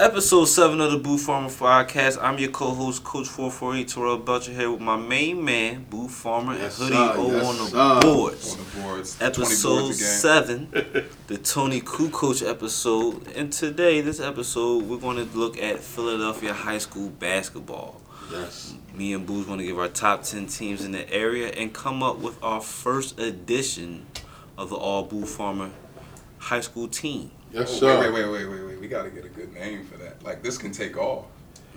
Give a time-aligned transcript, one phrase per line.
[0.00, 2.16] Episode 7 of the Boo Farmer Podcast.
[2.22, 6.54] I'm your co host, Coach 448 Terrell Belcher, here with my main man, Boo Farmer,
[6.54, 7.14] Yes, and Hoodie sir.
[7.18, 8.00] O Yes, on the sir.
[8.00, 8.52] boards.
[8.52, 9.16] on the boards.
[9.20, 10.68] Episode boards 7,
[11.26, 13.28] the Toni Kukoc episode.
[13.36, 18.00] And today, this episode, we're going to look at Philadelphia high school basketball.
[18.32, 18.74] Yes.
[18.94, 22.02] Me and Boo's going to give our top 10 teams in the area and come
[22.02, 24.06] up with our first edition
[24.56, 25.70] of the All Boo Farmer
[26.38, 27.32] high school team.
[27.52, 28.00] Yes, Oh, sir.
[28.00, 28.69] wait, wait, wait, wait, wait, wait.
[28.80, 30.22] We got to get a good name for that.
[30.24, 31.26] Like, this can take off.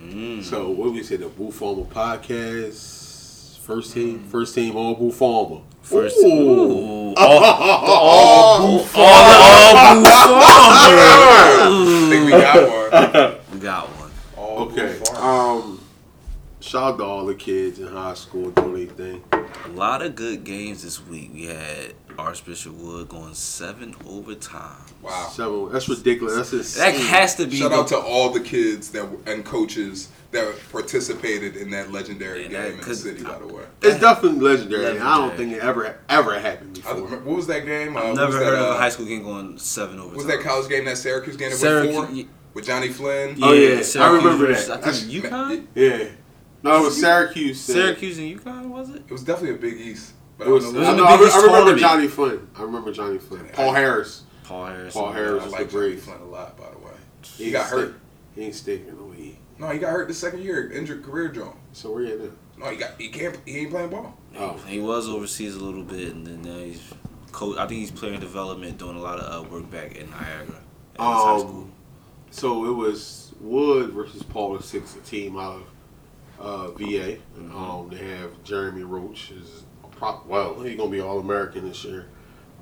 [0.00, 0.42] Mm.
[0.42, 5.60] So what we say the Boo Farmer podcast first team first team all Boo Farmer.
[5.82, 6.26] First, Ooh.
[6.26, 7.14] Ooh.
[7.16, 9.04] all, all Boo Farmer.
[9.04, 10.06] All Boo
[11.66, 13.34] I think we got one.
[13.52, 14.10] We got one.
[14.36, 14.98] All Okay.
[15.16, 15.80] Um
[16.60, 19.22] shout out to all the kids in high school doing their thing.
[19.32, 21.30] A lot of good games this week.
[21.32, 24.80] We had Archbishop Wood going seven overtime.
[25.02, 25.28] wow.
[25.32, 26.50] Seven that's ridiculous.
[26.50, 27.56] That's That has to be.
[27.56, 32.42] Shout out to all the kids that were- and coaches that participated in that legendary
[32.42, 33.22] Yeah, game that- in the city.
[33.22, 34.98] By the way, it's definitely legendary.
[34.98, 37.18] I don't think it ever ever happened I, before.
[37.18, 37.96] what was that game?
[37.96, 39.98] Uh, I've what never was heard that, of a uh, high school game going seven
[39.98, 40.16] overtime.
[40.16, 43.38] Was that college game that Syracuse game that Syracuse- went four with Jonny Flynn?
[43.42, 43.78] Oh, yeah.
[43.78, 44.86] I Syracuse remember that.
[44.86, 45.66] I think UConn.
[45.74, 46.08] Yeah.
[46.62, 47.60] No, it was Syracuse.
[47.60, 49.02] Syracuse and UConn was it?
[49.06, 50.12] It was definitely a Big East.
[50.38, 50.90] But It was, I I, don't know.
[50.90, 51.76] in the know, I, Big I remember.
[51.80, 52.48] Jonny Flynn.
[52.56, 53.48] I remember Jonny Flynn.
[53.52, 54.22] Paul Harris.
[54.44, 54.94] Paul Harris.
[54.94, 55.42] Paul Harris.
[55.42, 56.04] I was like the Johnny breeze.
[56.04, 56.56] Flynn a lot.
[56.56, 56.92] By the way,
[57.36, 57.88] He he got ain't hurt.
[57.90, 58.00] stick-
[58.34, 59.38] He ain't sticking the way.
[59.58, 61.56] No, he got hurt the second year, injured career drone.
[61.72, 62.30] So where you at now?
[62.56, 64.18] No, he got he can't he ain't playing ball.
[64.36, 64.54] Oh.
[64.66, 66.82] He was overseas a little bit, and then now he's
[67.30, 67.56] coach.
[67.56, 70.56] I think he's player development, doing a lot of uh, work back in Niagara.
[70.98, 71.50] at his high school.
[71.50, 71.72] Um,
[72.30, 75.62] so it was Wood versus Paul the Six, a team out
[76.40, 77.18] of uh, VA.
[77.38, 77.56] Mm-hmm.
[77.56, 79.62] Um, they have Jeremy Roach is
[80.26, 82.06] Well, he's gonna be All American this year.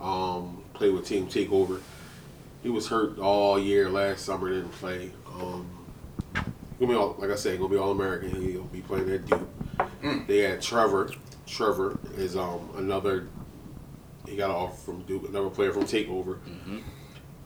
[0.00, 1.80] Um, played with Team Takeover.
[2.62, 4.48] He was hurt all year last summer.
[4.48, 5.10] Didn't play.
[5.34, 5.68] Um,
[6.34, 8.30] gonna be all, like I said, gonna be All American.
[8.40, 9.48] He'll be playing at Duke.
[10.02, 10.26] Mm.
[10.26, 11.10] They had Trevor.
[11.46, 13.26] Trevor is um another.
[14.26, 15.28] He got an offer from Duke.
[15.28, 16.38] Another player from Takeover.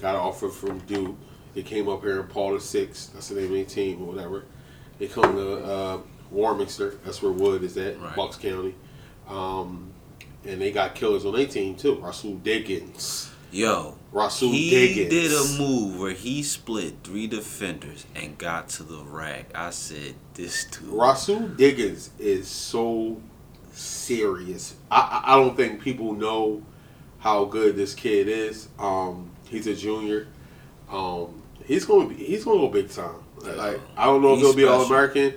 [0.00, 1.16] Got an offer from Duke.
[1.54, 3.06] They came up here in Paul the Six.
[3.06, 4.44] That's the name of their team or whatever.
[4.98, 5.98] They come to uh,
[6.30, 6.98] Warminster.
[7.04, 8.14] That's where Wood is at, Right.
[8.14, 8.74] Bucks County.
[9.28, 9.92] Um,
[10.44, 11.97] and they got killers on their team too.
[11.97, 13.31] Rahsool Diggins.
[13.50, 15.10] Yo, Rahsool he Diggins.
[15.10, 19.50] did a move where he split three defenders and got to the rack.
[19.54, 20.91] I said, this dude.
[20.91, 23.20] Rahsool Diggins is so
[23.72, 24.75] serious.
[24.91, 26.62] I, I don't think people know
[27.19, 28.69] how good this kid is.
[28.78, 30.28] Um, he's a junior.
[30.91, 33.16] Um, he's going to be he's going to go big time.
[33.42, 35.34] Like I don't know if He's he'll be all American,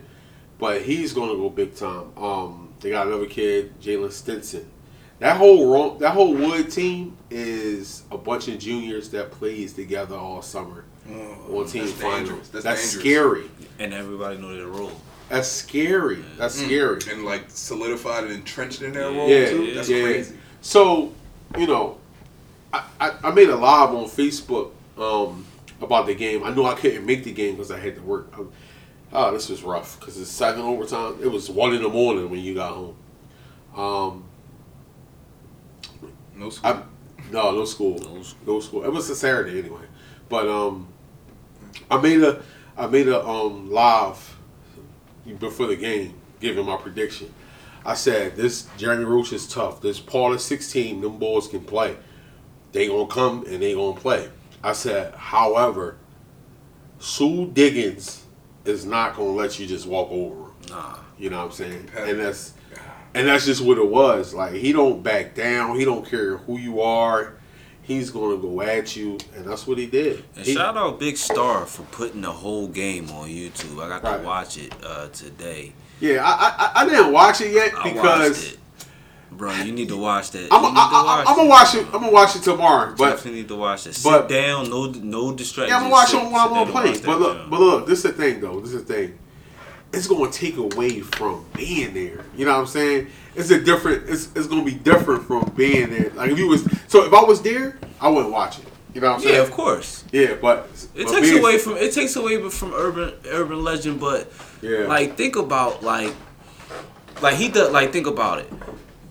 [0.58, 2.12] but he's going to go big time.
[2.18, 4.70] Um, they got another kid, Jalen Stinson.
[5.20, 10.42] That whole that whole Wood team is a bunch of juniors that plays together all
[10.42, 12.00] summer on team Oh, That's finals.
[12.30, 12.50] dangerous.
[12.50, 13.02] That's, That's dangerous.
[13.02, 13.52] scary.
[13.80, 14.92] And everybody know their role.
[15.28, 16.24] That's scary.
[16.38, 17.00] That's scary.
[17.12, 19.74] and like solidified and entrenched in their role Yeah, too.
[19.74, 20.02] That's yeah.
[20.04, 20.38] crazy.
[20.62, 21.14] So,
[21.58, 21.98] you know,
[22.74, 25.46] I, I, I made a live on Facebook um,
[25.82, 26.44] about the game.
[26.44, 28.32] I knew I couldn't make the game because I had to work.
[28.38, 28.44] I,
[29.14, 31.18] oh, this was rough because it's seven overtime.
[31.22, 32.96] It was one in the morning when you got home.
[33.75, 34.24] Um,
[36.36, 36.72] No school.
[36.72, 36.81] I,
[37.31, 38.56] no, no school, No school.
[38.56, 38.84] no school.
[38.86, 39.86] It was a Saturday anyway,
[40.30, 40.88] but um,
[41.92, 42.42] I made a
[42.78, 44.38] I made a um live
[45.38, 47.34] before the game, giving my prediction.
[47.86, 49.81] I said this Jeremy Roach is tough.
[49.81, 51.02] This Paul is sixteen.
[51.02, 51.98] Them boys can play.
[52.72, 54.30] They gonna come and they gonna play.
[54.64, 55.98] I said, however,
[57.00, 58.25] Sue Diggins
[58.69, 60.52] is not gonna let you just walk over him.
[60.69, 60.96] Nah.
[61.18, 61.90] You know what I'm saying?
[61.97, 62.53] And that's
[63.13, 64.34] and that's just what it was.
[64.34, 65.78] Like he don't back down.
[65.78, 67.34] He don't care who you are.
[67.81, 70.24] He's gonna go at you, and that's what he did.
[70.35, 73.84] And He- shout out Big Star for putting the whole game on YouTube.
[73.84, 74.18] I got Right.
[74.22, 75.74] to watch it uh, today.
[76.00, 78.59] yeah, I, I I didn't watch it yet I because watched it.
[79.32, 80.48] Bro, you need to watch that.
[80.52, 81.86] I'm you I'm need to watch gonna watch it.
[81.86, 82.96] I'm gonna watch it tomorrow.
[82.98, 83.94] But Definitely need to watch it.
[83.94, 85.70] Sit down, no no distractions.
[85.70, 87.02] yeah, I'm gonna watch Sit- it while I'm on down plane.
[87.06, 87.50] But look, jump.
[87.52, 88.60] but look, this is the thing though.
[88.60, 89.20] This is the thing.
[89.94, 92.24] It's gonna take away from being there.
[92.36, 93.08] You know what I'm saying?
[93.36, 94.10] It's a different.
[94.10, 96.10] It's it's gonna be different from being there.
[96.16, 98.66] Like if you was so if I was there, I wouldn't watch it.
[98.94, 99.36] You know what I'm saying?
[99.36, 100.04] yeah, of course.
[100.12, 104.32] Yeah, but It but takes away from it takes away from urban urban legend, but
[104.62, 104.88] Yeah.
[104.88, 106.14] like think about like
[107.22, 108.52] like he does like think about it.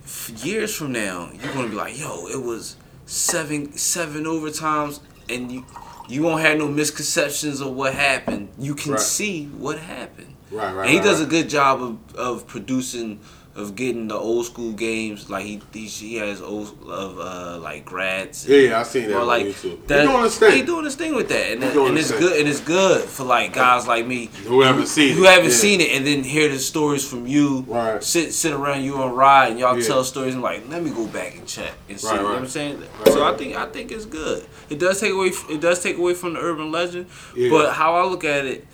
[0.08, 5.52] F- Years from now, you're gonna be like, yo, it was seven seven overtimes, and
[5.52, 5.66] you
[6.08, 8.48] you won't have no misconceptions of what happened.
[8.58, 9.00] You can Right.
[9.00, 10.34] see what happened.
[10.50, 10.82] Right, right.
[10.84, 11.26] and he right, does right.
[11.26, 13.20] a good job of, of producing
[13.58, 15.28] of getting the old school games.
[15.28, 18.46] Like he he, he has old of uh like grads.
[18.48, 19.86] Yeah, yeah, I seen that Or on like YouTube.
[19.88, 20.52] that, He doing his thing.
[20.56, 22.20] He doing his thing with that, and, doing and it's thing.
[22.20, 22.38] good.
[22.38, 25.56] And it's good for like guys like me Who haven't seen who it, haven't yeah.
[25.56, 27.64] seen it, and then hear the stories from you.
[27.66, 28.02] Right.
[28.02, 29.86] Sit sit around you on ride, and y'all Yeah.
[29.86, 30.34] tell stories.
[30.34, 32.06] and like, let me go back and check and see.
[32.06, 32.80] Right, You know what I'm saying?
[32.80, 34.46] Right, so I think I think it's good.
[34.70, 35.32] It does take away.
[35.50, 37.06] It does take away from the urban legend.
[37.50, 38.66] But how I look at it,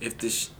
[0.00, 0.50] if this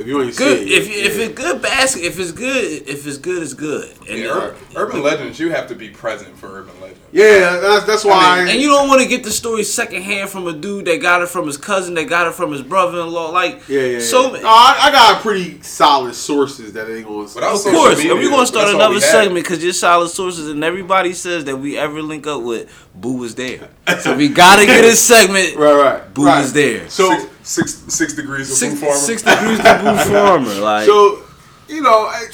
[0.00, 3.06] If you ain't good, seen it, if if it's good basket, if it's good, if
[3.06, 3.90] it's good, it's good.
[4.08, 7.00] And Yeah, then- Ur- urban legends, you have to be present for urban legends.
[7.12, 8.46] yeah, that's that's why.
[8.48, 11.28] And you don't want to get the story secondhand from a dude that got it
[11.28, 13.30] from his cousin, that got it from his brother-in-law.
[13.30, 14.00] Like, yeah, yeah.
[14.00, 14.40] so yeah.
[14.42, 17.28] No, I, I got pretty solid sources that ain't going.
[17.34, 20.08] But I Of social course, media, and we're gonna start another segment because you're solid
[20.08, 23.68] sources, and everybody says that we ever link up with Boo was there,
[24.00, 25.56] so we gotta get a segment.
[25.56, 26.14] Right, right.
[26.14, 26.42] Boo right.
[26.44, 26.88] is there.
[26.88, 28.96] So, six, six, degrees of Six, Boo Farmer.
[28.96, 31.22] six degrees of Boo Farmer, like so
[31.70, 32.26] you know, I,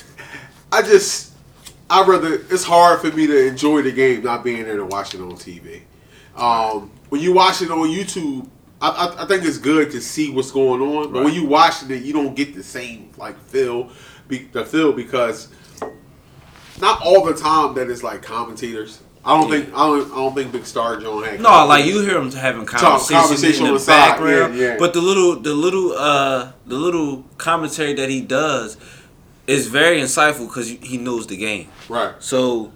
[0.72, 1.32] I just,
[1.88, 2.34] I rather.
[2.34, 5.32] It's hard for me to enjoy the game not being there to watch it on
[5.32, 5.82] TV.
[6.36, 8.48] Um, when you watch it on YouTube,
[8.80, 11.12] I, I, I think it's good to see what's going on.
[11.12, 13.90] But when you watching it, you don't get the same like feel,
[14.28, 15.48] be, the feel because
[16.80, 19.00] not all the time that it's like commentators.
[19.26, 22.00] I don't think I don't, I don't think Big Star John had No, like you
[22.00, 24.76] hear him having conversations conversation in the, the background, yeah, yeah.
[24.78, 28.76] but the little, the little, uh, the little commentary that he does
[29.46, 31.68] is very insightful because he knows the game.
[31.88, 32.14] right.
[32.20, 32.72] So,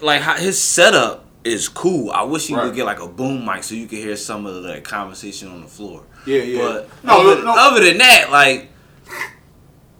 [0.00, 2.10] like his setup is cool.
[2.10, 2.64] I wish he Right.
[2.64, 5.60] would get like a boom mic so you could hear some of the conversation on
[5.62, 6.04] the floor.
[6.24, 6.58] Yeah, yeah.
[6.58, 7.54] But No, other, no.
[7.56, 8.68] other than that, like.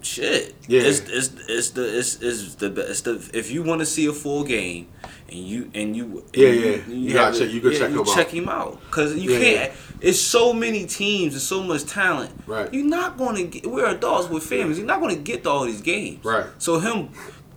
[0.00, 0.54] Shit.
[0.66, 0.80] Yeah.
[0.82, 4.12] It's it's it's the it's, it's the it's the if you want to see a
[4.12, 4.88] full game
[5.32, 6.94] and you and you Yeah, and yeah.
[6.94, 8.14] You gotta have check- you could yeah, check you him out.
[8.14, 9.72] check him out because you Yeah, can't.
[10.00, 12.32] It's so many teams and so much talent.
[12.46, 12.72] Right.
[12.74, 13.66] You're not going to get.
[13.70, 14.78] We're adults with families.
[14.78, 16.24] You're not going to get to all these games.
[16.24, 16.46] Right.
[16.58, 17.10] So him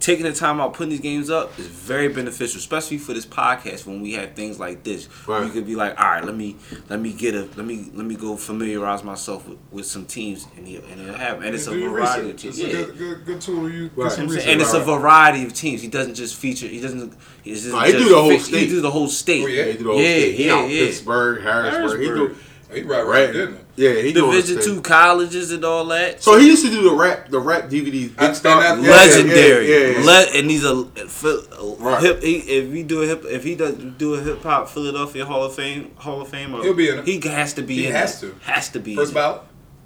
[0.06, 3.88] taking the time out putting these games up is very beneficial, especially for this podcast
[3.88, 5.08] when we have things like this.
[5.26, 5.48] where Right.
[5.48, 6.56] You could be like, all right, let me
[6.90, 10.46] let me get a let me let me go familiarize myself with, with some teams
[10.56, 11.44] and he, and it'll happen.
[11.44, 12.60] And it's a Do your variety of teams.
[12.60, 12.86] It's a Yeah.
[12.86, 13.90] good, good, good tool to use.
[13.96, 13.98] Right.
[13.98, 14.44] You know what I'm research.
[14.44, 14.54] saying?
[14.54, 15.82] And it's a variety of teams.
[15.82, 16.68] He doesn't just feature.
[16.68, 17.14] He doesn't.
[17.42, 18.60] He doesn't Nah, he just do the whole fi- state.
[18.62, 19.44] He do the whole state.
[19.44, 19.64] Oh, yeah?
[19.66, 20.34] He do the whole Yeah, thing.
[20.36, 20.86] He yeah, yeah.
[20.86, 22.00] Pittsburgh, Harrisburg.
[22.02, 22.36] He do
[22.74, 23.34] He right, right, right.
[23.34, 23.66] didn't it?
[23.78, 26.24] Yeah, he doing his Division two colleges and all that.
[26.24, 27.92] So he used to do the rap, the rap DVDs.
[28.10, 29.70] Big And- Star, Yeah, legendary.
[29.70, 30.06] Yeah, yeah, yeah.
[30.06, 32.02] Le- and he's a Phil- Right.
[32.02, 32.24] hip.
[32.24, 35.44] He, if he do a hip, if he does do a hip hop Philadelphia Hall
[35.44, 37.06] of Fame, Hall of Fame, He'll be in it.
[37.06, 37.76] He has to be.
[37.76, 38.28] He in has it.
[38.28, 38.36] to.
[38.52, 38.96] Has to be.
[38.96, 39.22] First in it.
[39.22, 39.42] ballot?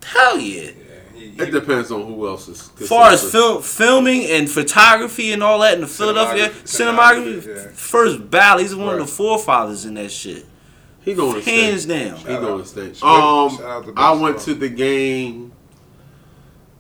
[0.06, 0.62] Hell yeah.
[0.62, 0.72] Yeah.
[1.16, 2.70] He, It depends on who else is.
[2.80, 3.42] As far as considered.
[3.44, 7.72] film, filming and photography and all that in the Philadelphia Cinematography, cinematography, yeah.
[7.74, 9.02] first ballot, he's one Right.
[9.02, 10.46] of the forefathers in that shit.
[11.10, 12.10] He doing his Hands thing.
[12.12, 12.18] down.
[12.20, 12.94] He doing his thing.
[12.94, 14.54] Shout Um, to Big I went Star.
[14.56, 15.52] to the game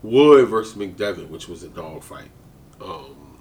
[0.01, 2.29] Wood versus McDevitt, which was a dog fight.
[2.81, 3.39] Um,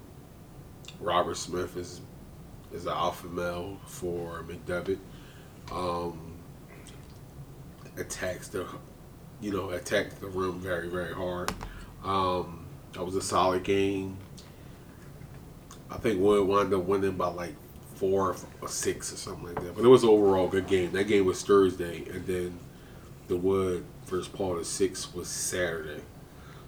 [1.01, 2.01] Robert Smith is
[2.73, 4.99] is an alpha male for McDevitt.
[5.73, 6.35] Um,
[7.97, 8.67] attacks the,
[9.41, 11.53] you know, attacks the rim very very hard.
[12.05, 14.17] Um, that was a solid game.
[15.91, 17.55] I think Wood wound up winning by like
[17.99, 19.75] four or six or something like that.
[19.75, 20.93] But it was overall good game.
[20.93, 22.59] That game was Thursday, and then
[23.27, 26.01] the Wood first part of six was Saturday.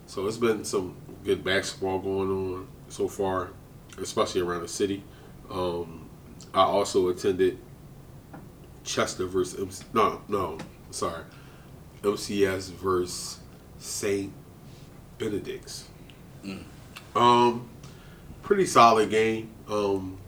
[0.07, 3.51] So it's been some good basketball going on so far,
[3.99, 5.05] especially around the city.
[5.51, 6.09] Um,
[6.53, 7.59] I also attended
[8.83, 10.59] Chester versus MC, no no
[10.91, 11.23] sorry
[12.03, 13.39] MCS versus
[13.79, 14.33] Saint
[15.19, 15.87] Benedict's.
[17.15, 17.69] Um,
[18.43, 19.51] pretty solid game.
[19.69, 20.20] Um,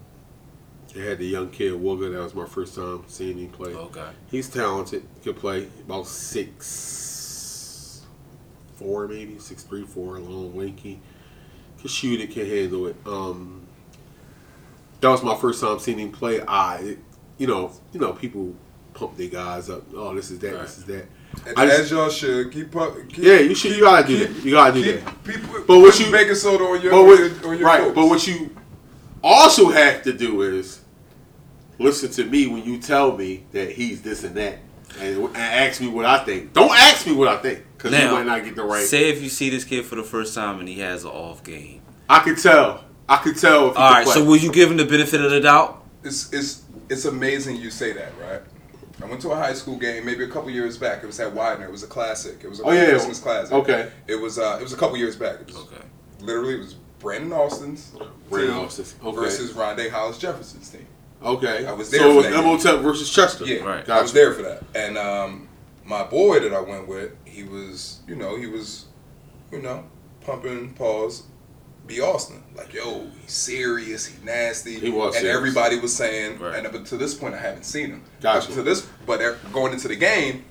[0.95, 2.13] they had the young kid Wooga.
[2.13, 3.73] That was my first time seeing him play.
[3.75, 4.09] Okay.
[4.31, 5.03] He's talented.
[5.23, 8.03] Can play about six
[8.77, 11.01] four maybe six three four long lanky.
[11.79, 12.31] Can shoot it.
[12.31, 12.97] Can handle it.
[13.07, 13.67] Um,
[15.01, 16.41] that was my first time seeing him play.
[16.47, 16.97] I,
[17.39, 18.55] you know, you know, people
[18.95, 19.83] pump their guys up.
[19.95, 20.53] Oh, this is that.
[20.61, 21.07] This is that.
[21.47, 22.95] And I as just- y'all should keep up.
[23.09, 23.73] Keep, Yeah, you should.
[23.75, 24.45] You gotta do keep- that.
[24.45, 25.25] You gotta do keep, that.
[25.25, 27.67] People, But what put you- baking soda on your, But on what, your, on your
[27.67, 27.95] right, folks.
[27.95, 28.51] but what you
[29.25, 30.82] also have to do is
[31.83, 34.59] listen to me when you tell me that he's this and that,
[35.01, 36.53] and, and ask me what I think.
[36.53, 38.85] Don't ask me what I think because you might not get the right.
[38.85, 41.43] Say if you see this kid for the first time and he has an off
[41.43, 41.83] game.
[42.09, 42.85] I could tell.
[43.09, 43.71] I could tell.
[43.71, 44.15] If he All could right, play.
[44.15, 45.85] so will you give him the benefit of the doubt?
[46.05, 48.41] it's it's it's amazing you say that, right?
[49.03, 51.03] I went to a high school game maybe a couple years back.
[51.03, 51.65] It was at Widener.
[51.67, 52.45] It was a classic.
[52.45, 52.91] It was a Oh, yeah.
[52.91, 53.53] Christmas classic.
[53.53, 53.91] Okay.
[54.07, 55.41] It was uh it was a couple years back.
[55.41, 55.83] It was Okay.
[56.21, 57.93] literally it was Brandon Austin's
[58.31, 59.17] Brandon team Austin's, okay.
[59.17, 60.87] versus Rondae Hollis Jefferson's team.
[61.25, 63.45] Okay, I was there So it was that Imhotep versus Chester.
[63.45, 63.89] Yeah, Right.
[63.89, 64.63] I was there for that.
[64.75, 65.49] And um,
[65.85, 68.87] my boy that I went with, he was, you know, he was,
[69.51, 69.85] you know,
[70.23, 71.25] pumping pause
[71.87, 72.01] B.
[72.01, 72.43] Austin.
[72.55, 74.79] Like, yo, he's serious, he's nasty.
[74.79, 75.37] He was and serious.
[75.37, 76.57] everybody was saying, Right.
[76.57, 78.05] and up to this point, I haven't seen him.
[78.21, 78.49] Gotcha.
[78.49, 80.45] Up to this, but er- going into the game,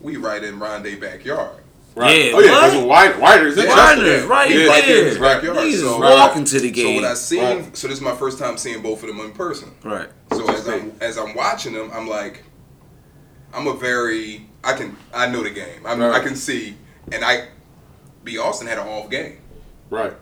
[0.00, 1.62] we right in Rondae backyard.
[1.98, 2.26] Right.
[2.26, 2.70] Yeah, oh yeah, what?
[2.70, 3.74] because White, Whiter's in Yeah.
[3.74, 4.02] Chester.
[4.04, 4.68] Widers, right He's there.
[4.68, 5.58] right there his backyard.
[5.66, 6.84] He's So- walking to the game.
[6.84, 7.02] So game.
[7.02, 7.76] what I seen, Right.
[7.76, 9.72] so this is my first time seeing both of them in person.
[9.82, 10.08] right.
[10.32, 12.42] So What as I'm as I'm watching them, I'm like,
[13.52, 15.80] I'm a very I can I know the game.
[15.86, 16.14] I'm, Right.
[16.20, 16.76] I can see,
[17.12, 17.48] and I,
[18.24, 18.38] B.
[18.38, 19.38] Austin had an off game.
[19.90, 20.12] Right.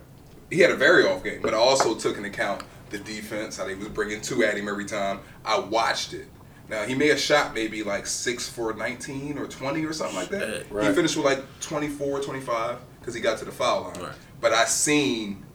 [0.49, 3.65] He had a very off game, but I also took into account the defense, how
[3.65, 5.19] they was bringing two at him every time.
[5.43, 6.27] I watched it.
[6.69, 10.29] Now he may have shot maybe like six for 19 or 20 or something like
[10.29, 10.65] that.
[10.65, 14.01] He finished with like 24, 25 because he got to the foul line.
[14.01, 14.15] Right.
[14.41, 15.45] But I seen,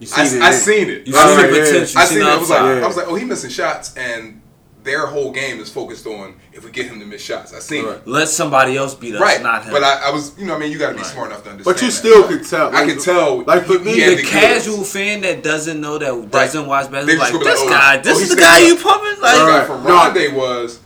[0.00, 0.44] You I, seen it.
[0.44, 1.06] I seen it.
[1.06, 1.98] You Right, see the right, potential.
[1.98, 2.24] I You seen it.
[2.24, 2.60] I was like.
[2.60, 2.84] Yeah.
[2.84, 4.42] I was like, oh, he missing shots, and
[4.82, 7.52] their whole game is focused on if we get him to miss shots.
[7.52, 8.06] I seen Right.
[8.06, 9.72] Let somebody else beat us, Right, not him.
[9.72, 11.06] but I, I was, you know, I mean, you got to be Right.
[11.06, 11.76] smart enough to understand.
[11.76, 11.92] But you that.
[11.96, 12.74] still could tell.
[12.74, 13.42] I can tell.
[13.42, 14.28] Like for me, the the goods.
[14.30, 17.98] casual fan that doesn't know that doesn't watch They basketball, just like this oh, guy,
[17.98, 19.22] oh, this oh, he's is the guy be you like- pumping.
[19.22, 19.66] Like, got Right.
[19.66, 19.90] from No.
[19.90, 20.80] Rondae was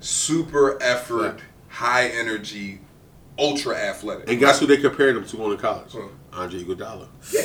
[0.00, 1.40] super effort, Right.
[1.68, 2.80] high energy,
[3.38, 4.28] ultra athletic.
[4.30, 5.92] And guess who they compared him to on the college?
[5.92, 6.08] Who?
[6.32, 7.08] Andre Iguodala.
[7.32, 7.40] Yeah.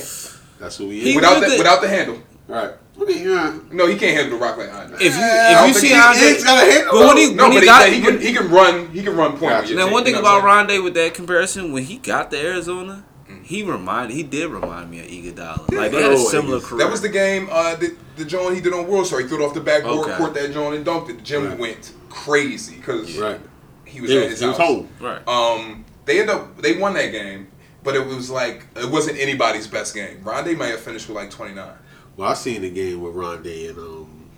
[0.59, 1.15] That's who he He is.
[1.15, 2.19] Without with the, without the handle.
[2.47, 2.71] right.
[2.99, 3.59] I mean, yeah.
[3.71, 4.97] No, he can't handle the rock like Andre.
[4.99, 6.91] if you I if don't you see he- Andre, he's got a handle.
[6.93, 9.03] but when he no, when but he he, got he can he can run he
[9.03, 9.41] can run point.
[9.51, 9.75] Gotcha.
[9.75, 13.03] now one thing you know about Rondae with that comparison, when he got to Arizona,
[13.29, 13.43] Mm.
[13.43, 15.71] he reminded he did remind me of Iguodala.
[15.71, 16.85] Like they had a similar career.
[16.85, 19.19] That was the game, uh, the, the joint he did on World Star.
[19.19, 20.15] He threw it off the backboard, Okay.
[20.15, 21.17] caught that joint, and dunked it.
[21.17, 21.57] The gym Right.
[21.57, 23.39] went crazy because Right.
[23.83, 24.67] he was Yeah, at his he was house.
[24.67, 24.89] home.
[25.01, 25.27] right.
[25.27, 27.47] Um, they end up they won that game,
[27.83, 30.19] but it was like it wasn't anybody's best game.
[30.23, 31.73] Rondae might have finished with like twenty nine.
[32.17, 34.29] Well, I seen the game with Rondae and um,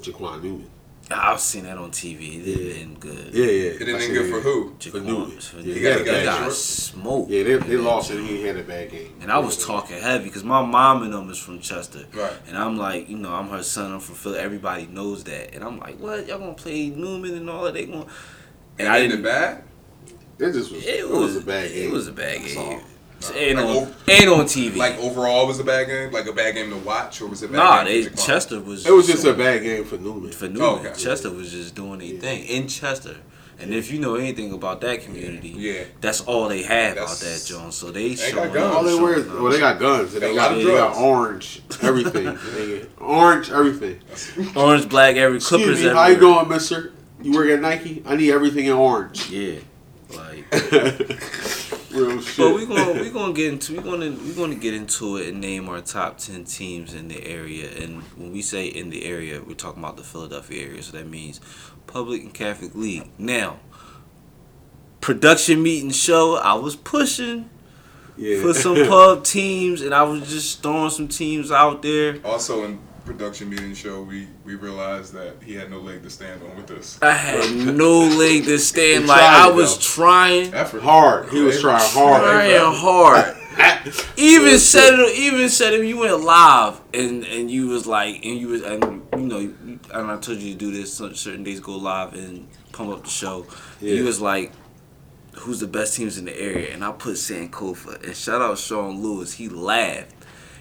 [0.00, 0.70] Jaquan Newman.
[1.10, 2.40] I've seen that on TV.
[2.40, 3.34] It didn't end good.
[3.34, 3.70] Yeah, yeah.
[3.72, 4.70] It didn't I end good for who?
[4.70, 5.38] For Jaquan- Newman.
[5.38, 5.74] for Yeah, Newman.
[5.76, 7.30] he got- he They got got smoked.
[7.30, 9.14] Yeah, they, they lost that and he had a bad game.
[9.20, 12.06] And I was talking heavy because my mom and them is from Chester.
[12.14, 12.32] Right.
[12.48, 13.92] And I'm like, you know, I'm her son.
[13.92, 14.38] I'm from Philly.
[14.38, 15.52] Everybody knows that.
[15.54, 16.26] And I'm like, what?
[16.26, 17.74] Y'all gonna play Newman and all that?
[17.74, 18.08] They going And
[18.78, 19.22] And I I didn't.
[19.22, 19.62] bad.
[20.38, 20.82] It just was.
[20.84, 21.88] It It was, was a bad game.
[21.88, 22.80] It was a bad game.
[23.30, 23.36] All.
[23.36, 24.76] Ain't Like, on, over- ain't on TV.
[24.76, 26.12] Like overall, was a bad game.
[26.12, 27.50] Like a bad game to watch, or was it?
[27.50, 28.86] a Bad nah, game they for Chester was.
[28.86, 30.32] It was just a bad game for Newman.
[30.32, 30.62] for Newman.
[30.62, 30.92] Oh, okay.
[30.98, 33.16] Chester was just doing their thing in Chester.
[33.60, 35.84] And if you know anything about that community, Yeah.
[36.00, 37.70] that's all they have out That's- that John.
[37.70, 38.56] So they got showing guns.
[38.66, 39.40] up, All they wear, showing up.
[39.42, 40.12] well, they got guns.
[40.12, 42.36] They, They got, got they got orange, everything.
[42.98, 44.00] Orange, everything.
[44.56, 45.68] orange, black, every Clippers.
[45.68, 46.34] Excuse me, how you everywhere.
[46.40, 46.92] doing, Mister?
[47.22, 48.02] You work at Nike?
[48.04, 49.30] I need everything in orange.
[49.30, 49.60] Yeah,
[50.16, 50.44] like.
[51.94, 52.36] Real shit.
[52.36, 55.40] But we're gonna we gonna get into we're gonna we're gonna get into it and
[55.40, 57.70] name our top ten teams in the area.
[57.70, 60.82] And when we say in the area, we're talking about the Philadelphia area.
[60.82, 61.40] So that means
[61.86, 63.08] public and Catholic league.
[63.16, 63.60] Now,
[65.00, 66.36] production meeting show.
[66.36, 67.48] I was pushing
[68.16, 68.40] yeah.
[68.40, 72.18] for some pub teams, and I was just throwing some teams out there.
[72.24, 76.42] Also in production meeting show, we we realized that he had no leg to stand
[76.42, 76.98] on with us.
[77.02, 79.04] I had no leg to stand.
[79.04, 79.82] He Like I was though.
[79.82, 80.54] trying.
[80.54, 80.82] Effort.
[80.82, 81.28] hard.
[81.30, 82.22] He was trying hard.
[82.22, 83.36] Trying hard.
[84.16, 88.38] even said it, even said if you went live and and you was like and
[88.38, 89.54] you was and you know
[89.92, 93.10] and I told you to do this certain days go live and pump up the
[93.10, 93.46] show.
[93.80, 93.94] Yeah.
[93.94, 94.52] You was like,
[95.34, 96.72] who's the best teams in the area?
[96.72, 99.34] And I put Sankofa and shout out Sean Lewis.
[99.34, 100.13] He laughed,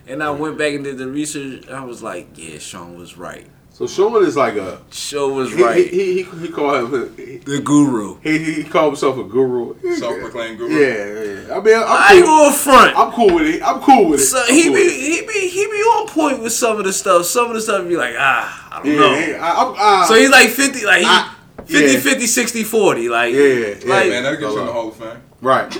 [0.07, 1.67] and I went back and did the research.
[1.69, 3.47] I was like, yeah, Sean was right.
[3.71, 4.79] So Sean is like a.
[4.91, 5.87] Show was He, right.
[5.89, 7.15] he, he, he called him.
[7.17, 8.19] He, the guru.
[8.21, 9.73] he, he called himself a guru.
[9.97, 10.69] Self-proclaimed guru.
[10.69, 11.57] Yeah, yeah.
[11.57, 12.37] I mean, I'm I ain't cool.
[12.37, 12.95] going front.
[12.97, 13.63] I'm cool with it.
[13.63, 14.23] I'm cool with it.
[14.25, 14.91] So I'm he cool be it.
[14.91, 17.25] he be he be on point with some of the stuff.
[17.25, 19.13] Some of the stuff be like ah I don't Yeah, know.
[19.17, 21.33] yeah, I, I'm, uh, So he's like 50 like he I-
[21.65, 21.99] 50 yeah.
[21.99, 24.89] 50 60 40 like Yeah, yeah, Yeah, like man, that'll get you in the Hall
[24.89, 25.17] of Fame.
[25.41, 25.75] Right.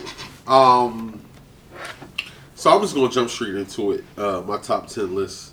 [0.47, 1.12] Um.
[2.63, 4.05] So I'm just gonna jump straight into it.
[4.17, 5.51] Uh, my top ten list,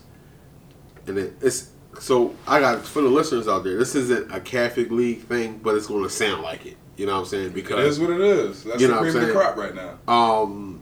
[1.07, 3.77] and it, it's so I got for the listeners out there.
[3.77, 6.77] This isn't a Catholic League thing, but it's gonna sound like it.
[6.95, 7.49] You know what I'm saying?
[7.51, 8.63] Because It is Because what it is.
[8.63, 9.37] That's You know what cream I'm of the saying?
[9.37, 9.97] crop right now.
[10.07, 10.79] um,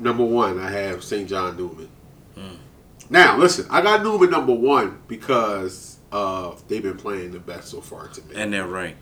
[0.00, 1.28] number one, I have St.
[1.28, 1.88] John Neumann.
[3.08, 7.80] Now listen, I got Neumann number one because uh they've been playing the best so
[7.80, 8.34] far to me.
[8.34, 8.98] and they're ranked.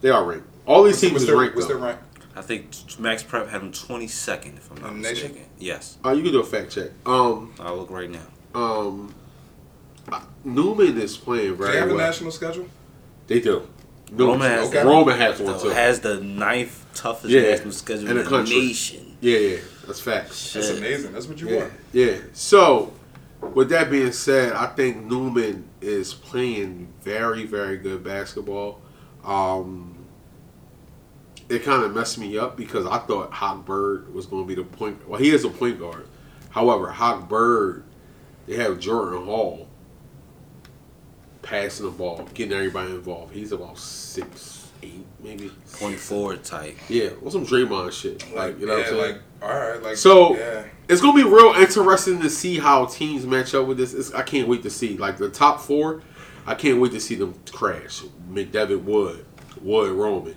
[0.00, 0.48] they are ranked.
[0.66, 1.54] All these teams What's is their, ranked.
[1.54, 2.00] what's their rank?
[2.34, 5.28] I think Max Prep had him 22nd if I'm not In the nation?
[5.32, 5.50] mistaken.
[5.58, 5.98] Yes.
[6.04, 6.90] Uh, you can do a fact check.
[7.04, 8.26] Um, I'll look right now.
[8.54, 9.14] um,
[10.10, 12.06] uh, Neumann is playing Do very they have a well.
[12.06, 12.66] national schedule?
[13.26, 13.68] They do.
[14.10, 14.82] Neumann- Roman has okay.
[14.82, 15.68] the- Roman has one the- too.
[15.70, 18.56] has the ninth toughest Yeah, national schedule in in the the, country.
[18.56, 19.16] nation.
[19.20, 20.52] Yeah, yeah, that's facts.
[20.52, 20.78] That's Shit.
[20.78, 21.12] amazing.
[21.12, 21.72] That's what you Yeah, want.
[21.92, 22.16] yeah.
[22.32, 22.92] So,
[23.54, 28.80] with that being said, I think Neumann is playing very, very good basketball.
[29.24, 29.94] Um,
[31.52, 34.54] it kind of messed me up because I thought Hawk Bird was going to be
[34.54, 35.08] the point.
[35.08, 36.08] Well, he is a point guard.
[36.50, 37.84] However, Hawk Bird,
[38.46, 39.68] they have Jordan Hall
[41.42, 43.34] passing the ball, getting everybody involved.
[43.34, 45.50] He's about six, eight, maybe.
[45.74, 46.76] Point forward type.
[46.88, 48.32] Yeah, with some Draymond shit.
[48.34, 49.12] Like, you know yeah, what I'm saying?
[49.12, 50.64] like all right, like So yeah.
[50.88, 53.92] it's gonna be real interesting to see how teams match up with this.
[53.92, 56.02] It's, I can't wait to see like the top four.
[56.46, 58.02] I can't wait to see them crash.
[58.30, 59.24] McDevitt, Wood,
[59.60, 60.36] Wood, Roman,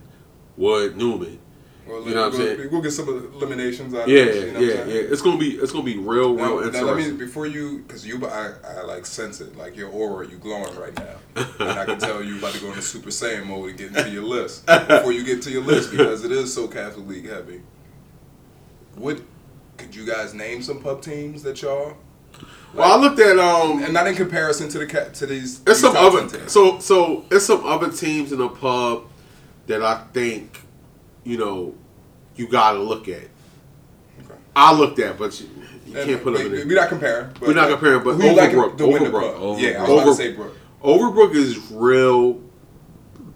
[0.57, 1.39] Wood, Neumann.
[1.87, 2.69] Well, You know what I'm we'll, saying?
[2.71, 4.43] We'll get some eliminations out Yeah, of this.
[4.45, 4.95] You know yeah, I'm yeah.
[4.95, 7.17] It's gonna be it's gonna be real, real Now, now let interesting.
[7.19, 10.75] me before you, because you, I, I like sense it, like your aura, you glowing
[10.77, 11.15] right now,
[11.59, 14.09] and I can tell you about to go into Super Saiyan mode and get into
[14.09, 17.61] your list before you get to your list because it is so Catholic League heavy.
[18.95, 19.21] What
[19.77, 21.97] could you guys name some pub teams that y'all,
[22.73, 23.83] well, I looked at um.
[23.83, 25.59] and not in comparison to the to these.
[25.59, 26.51] It's these some other teams.
[26.51, 29.03] so so it's some other teams in the pub
[29.67, 30.61] that I think
[31.23, 31.75] you know
[32.35, 33.23] you gotta look at.
[34.23, 34.39] Okay.
[34.55, 35.47] I looked at, but you,
[35.85, 36.65] you And can't put them in there.
[36.67, 37.29] We're not comparing.
[37.39, 39.61] But We're not comparing, but who you like Overbrook, to Overbrook.
[39.61, 40.55] Yeah, I was about to say Brook.
[40.83, 42.41] Overbrook is real.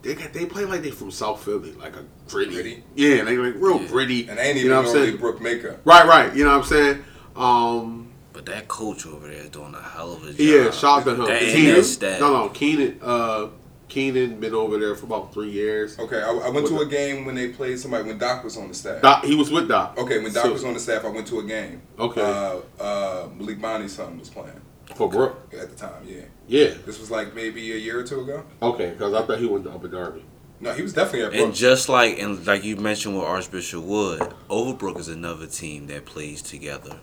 [0.01, 2.53] They got, they play like they from South Philly, like a gritty.
[2.53, 2.83] Gritty?
[2.95, 3.87] Yeah, they like real Yeah.
[3.87, 4.27] gritty.
[4.29, 5.17] And they ain't you even know what I'm saying?
[5.17, 5.77] Brook Maker.
[5.83, 6.33] Right, right.
[6.33, 7.03] You know what I'm saying?
[7.35, 10.39] Um, But that coach over there is doing a hell of a job.
[10.39, 11.25] yeah, shout out to him.
[11.25, 12.99] That Keenan, no, no, Keenan.
[13.01, 13.47] Uh,
[13.89, 15.97] Keenan been over there for about three years.
[15.99, 18.67] Okay, I, I went to a game when they played somebody when Doc was on
[18.69, 19.01] the staff.
[19.01, 19.97] Doc, he was with Doc.
[19.97, 21.81] Okay, when Doc So- was on the staff, I went to a game.
[21.97, 22.21] Okay.
[22.21, 24.61] Uh, uh, Malik Bonnie's son was playing
[24.95, 25.51] for Brook.
[25.59, 26.03] at the time.
[26.05, 26.73] Yeah, Yeah.
[26.85, 28.43] this was like maybe a year or two ago.
[28.61, 30.23] Okay, because I thought he went to Upper Darby.
[30.61, 34.19] No, he was definitely at And just like and like you mentioned with Archbishop Wood,
[34.49, 36.99] Overbrook is another team that plays together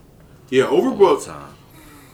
[0.49, 1.49] Yeah, all the Overbrook.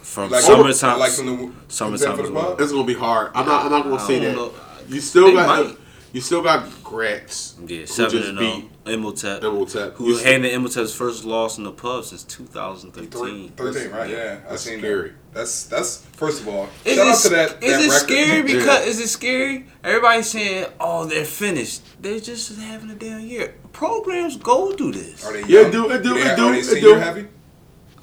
[0.04, 0.30] Time.
[0.30, 2.58] From like summertime, like from the summertime for the as well.
[2.60, 3.32] It's gonna be hard.
[3.36, 3.66] I'm not.
[3.66, 4.36] I'm not gonna I say that.
[4.36, 4.52] know.
[4.88, 5.66] You still They got.
[5.66, 5.78] might.
[6.12, 7.56] You still got Gratz.
[7.66, 8.70] yeah, seven just and beat zero.
[8.86, 9.96] Imhotep, Imhotep.
[9.96, 13.52] who You still- handed Imhotep's first loss in the pub since 2013.
[13.58, 14.10] 13, right?
[14.12, 15.10] Yeah, I That's seen scary.
[15.10, 15.16] that.
[15.34, 16.70] That's that's first of all.
[16.86, 17.64] Is shout it, out to that.
[17.64, 17.92] is that it record.
[17.94, 18.36] scary?
[18.38, 18.42] Yeah.
[18.60, 19.66] Because is it scary?
[19.84, 23.56] Everybody's saying, "Oh, they're finished." They're just having a damn year.
[23.72, 25.26] Programs go do this.
[25.26, 25.50] Are they young?
[25.50, 27.28] Yeah, do- it do- it do- Are they it do.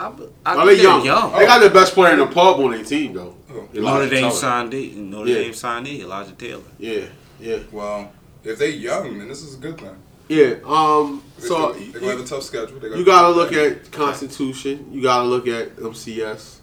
[0.00, 0.25] Heavy?
[0.45, 1.04] I, I Are think they they're young?
[1.04, 1.32] young.
[1.32, 3.34] They got the best player in the pub on their team though.
[3.50, 3.54] Oh.
[3.54, 4.30] Notre Elijah Dame Taylor.
[4.32, 4.97] signed it.
[4.97, 5.34] Notre Yeah.
[5.36, 6.00] Dame signed it.
[6.00, 6.63] Elijah Taylor.
[6.78, 7.04] Yeah,
[7.41, 8.13] yeah, Well,
[8.45, 9.97] if they young, then this is a good thing.
[10.28, 10.54] yeah.
[10.67, 11.23] Um.
[11.39, 12.78] They're So gonna- they're you, gonna have a tough schedule.
[12.80, 14.89] They're gonna you gotta look at Constitution.
[14.93, 16.60] You gotta look at MCS,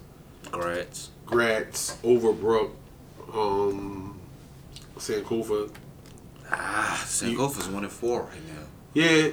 [0.51, 1.09] Gratz.
[1.25, 2.69] Gratz, Overbrook,
[3.33, 4.17] um,
[4.97, 5.69] Sankofa.
[6.51, 8.63] Ah, Sankofa's one and four right now.
[8.93, 9.29] Yeah,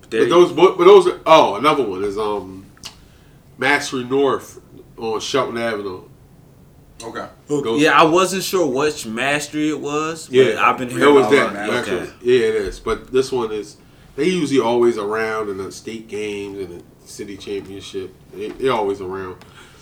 [0.00, 1.06] But but those, but, but those.
[1.06, 2.64] Are, oh, another one is um,
[3.58, 4.60] Mastery North
[4.96, 6.02] on Shelton Avenue.
[7.02, 7.26] Okay.
[7.48, 10.26] Those- yeah, I wasn't sure which mastery it was.
[10.28, 11.68] But Yeah, I've been it hearing was about that.
[11.68, 11.72] it.
[11.72, 12.12] Mastery- Okay.
[12.22, 12.80] Yeah, it is.
[12.80, 13.76] But this one is.
[14.16, 18.14] They usually always around in the state games and the city championship.
[18.32, 19.36] They, they're always around.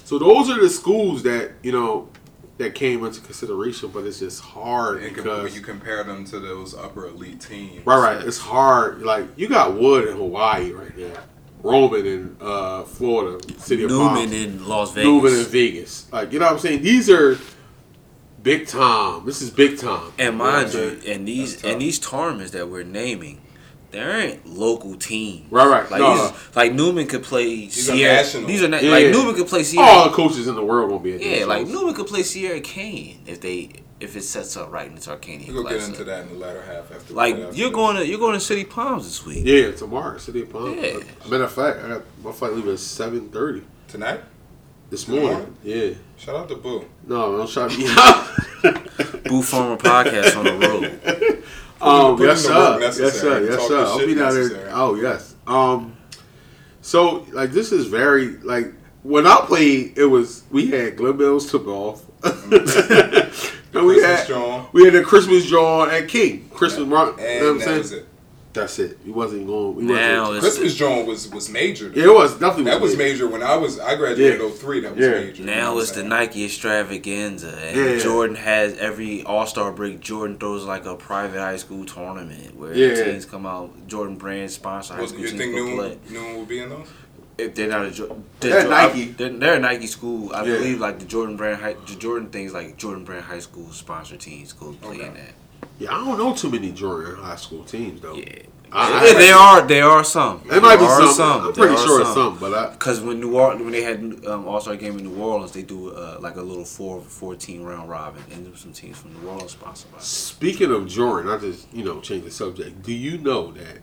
[0.04, 2.08] So those are the schools that you know
[2.58, 3.90] that came into consideration.
[3.94, 7.86] But it's just hard And because when you compare them to those upper elite teams,
[7.86, 8.26] right, right.
[8.26, 9.02] It's hard.
[9.02, 11.12] Like you got Wood in Hawaii right now,
[11.64, 14.32] Roman in uh, Florida, city of Neumann Palms.
[14.32, 15.04] in Las Vegas.
[15.06, 16.12] Neumann in Vegas.
[16.12, 16.82] Like you know what I'm saying?
[16.82, 17.38] These are
[18.42, 19.24] big time.
[19.26, 20.12] This is big time.
[20.18, 23.40] And mind know you, I'm and these and these tournaments that we're naming,
[23.90, 25.50] they aren't local teams.
[25.50, 25.90] Right, right.
[25.90, 26.36] Like No, these, no.
[26.54, 28.14] like Neumann could play are Sierra.
[28.16, 28.46] national.
[28.46, 29.10] These are na- Yeah, like yeah.
[29.12, 29.86] Neumann could play Sierra.
[29.88, 31.72] all the coaches in the world gonna be at yeah, like shows.
[31.72, 33.70] Neumann could play Sierra Canyon if they
[34.04, 36.34] if it sets up right in the Tarkanian We're gonna get into that in the
[36.38, 37.14] latter half after.
[37.14, 37.74] Like after you're this.
[37.74, 39.42] going to you're going to City Palms this week.
[39.44, 40.76] Yeah, tomorrow, City of Palms.
[40.80, 40.98] Yeah.
[41.28, 44.20] Matter of fact, I got my flight leaving at seven thirty tonight.
[44.90, 45.32] this Tomorrow?
[45.32, 45.56] morning.
[45.64, 45.90] Yeah.
[46.16, 46.84] Shout out to Boo.
[47.06, 48.30] No, don't shout me out.
[49.24, 51.42] Boo Farmer podcast on the road.
[51.80, 52.78] um, Put in yes, sir.
[52.80, 53.44] Yes, sir.
[53.50, 53.78] Yes, sir.
[53.84, 54.68] I'll shit be down there.
[54.72, 55.34] Oh, yes.
[55.46, 55.96] Um,
[56.82, 61.50] so like this is very like when I played, it was we had Glen Mills
[61.50, 62.04] took off.
[63.74, 64.66] and we Christmas had John.
[64.72, 66.48] we had a Christmas draw at King.
[66.52, 67.10] Christmas run.
[67.10, 67.78] And you know what I'm that saying?
[67.78, 68.08] was it.
[68.52, 68.98] That's it.
[69.04, 69.74] We wasn't going.
[69.74, 70.42] We Now wasn't.
[70.44, 71.90] Christmas John was was major.
[71.92, 72.70] Yeah, it was definitely.
[72.70, 74.48] That was major when I was I graduated Yeah.
[74.48, 74.78] 03.
[74.80, 75.10] That was Yeah.
[75.10, 75.42] major.
[75.42, 76.04] Now it's the?
[76.04, 77.98] Nike extravaganza, and Yeah.
[77.98, 79.98] Jordan has every All Star break.
[79.98, 82.94] Jordan throws like a private high school tournament where Yeah.
[83.04, 83.72] teams come out.
[83.88, 85.98] Jordan brand sponsor high Well, school you teams think go Noon, play.
[86.10, 86.86] Noon will be in those?
[87.36, 89.02] If they're not a Jo- They're Jo- Nike.
[89.02, 90.32] I- they're, they're a Nike school.
[90.32, 90.56] I Yeah.
[90.58, 94.16] believe like the Jordan brand, high, the Jordan things like Jordan brand high school sponsor
[94.16, 95.06] teams go play Okay.
[95.06, 95.34] in that.
[95.78, 98.14] Yeah, I don't know too many Jordan high school teams though.
[98.14, 98.24] Yeah,
[98.70, 100.42] I- Yeah, I- there are there are some.
[100.48, 101.46] It might be There are some.
[101.46, 104.46] I'm pretty are sure it's some, but Because when New Orleans, when they had um,
[104.46, 107.88] All Star game in New Orleans, they do uh, like a little four 14 round
[107.90, 109.98] robin, and there were some teams from New Orleans sponsored by.
[109.98, 112.82] Speaking of Jordan, I just you know change the subject.
[112.84, 113.78] Do you know that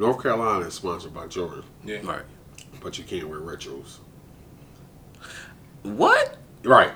[0.00, 1.98] North Carolina is sponsored by Jordan, Yeah.
[2.02, 2.22] Right.
[2.80, 3.96] But you can't wear retros?
[5.82, 6.36] What?
[6.64, 6.92] Right.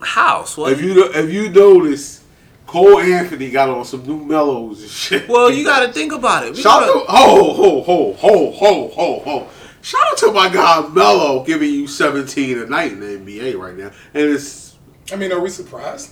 [0.00, 0.56] House?
[0.56, 0.72] What?
[0.72, 2.22] If you if you notice,
[2.66, 5.28] Cole Anthony got on some new mellows and shit.
[5.28, 6.54] well, you got to think about it.
[6.54, 9.48] We Shout out gotta- to ho ho ho ho ho ho ho.
[9.82, 13.76] Shout out to my guy Melo giving you 17 a night in the NBA right
[13.76, 14.76] now, and it's.
[15.12, 16.10] I mean, are we surprised?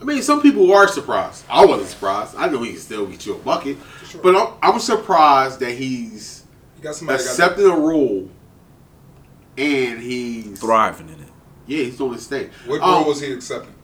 [0.00, 1.44] I mean, some people are surprised.
[1.50, 2.36] I wasn't surprised.
[2.36, 4.20] I know he can still get you a bucket, Sure.
[4.22, 6.35] but I'm, I'm surprised that he's
[6.76, 8.28] You got somebody that got a role,
[9.56, 11.28] and he's thriving in it.
[11.66, 12.50] yeah, he's doing his thing.
[12.66, 13.74] What Um, role was he accepting?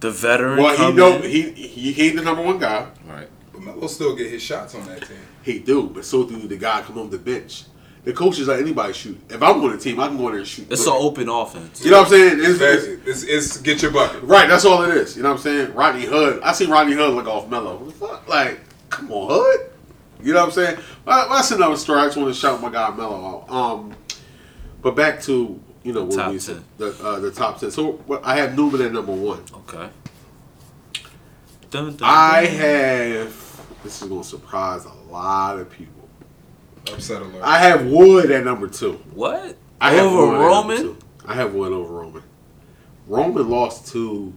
[0.00, 0.62] The veteran.
[0.62, 2.86] Well, he coming know he he he ain't the number one guy.
[3.08, 3.28] Right.
[3.52, 5.16] But Melo still get his shots on that team.
[5.42, 7.64] He do, but so do the guy come on the bench.
[8.04, 9.18] The coach is like anybody shoot.
[9.30, 10.66] If I'm on the team, I can go in there and shoot.
[10.70, 11.82] It's an open offense.
[11.82, 12.38] You know what I'm saying?
[12.38, 14.22] It's, It's, it's- it's, it's get your bucket.
[14.24, 14.46] right.
[14.46, 15.16] That's all it is.
[15.16, 15.74] You know what I'm saying?
[15.74, 16.42] Rodney Hood.
[16.42, 17.76] I see Rodney Hood look off Melo.
[17.76, 18.28] What the fuck?
[18.28, 18.60] Like,
[18.90, 19.70] come on, Hood.
[20.24, 20.78] You know what I'm saying?
[21.04, 22.00] Well, that's another story.
[22.00, 23.50] I just want to shout my guy Melo out.
[23.54, 23.94] Um,
[24.82, 27.70] but back to you know what we said the uh, the top ten.
[27.70, 29.44] So what- I have Neumann at number one.
[29.54, 29.90] Okay.
[31.70, 33.60] Dun, dun, I have.
[33.82, 36.08] This is gonna surprise a lot of people.
[36.92, 37.42] Upset alert.
[37.42, 38.94] I have Wood at number two.
[39.12, 39.56] what?
[39.80, 40.96] I have Over Wood Roman?
[41.26, 42.22] I have one over Roman.
[43.06, 44.32] Roman lost to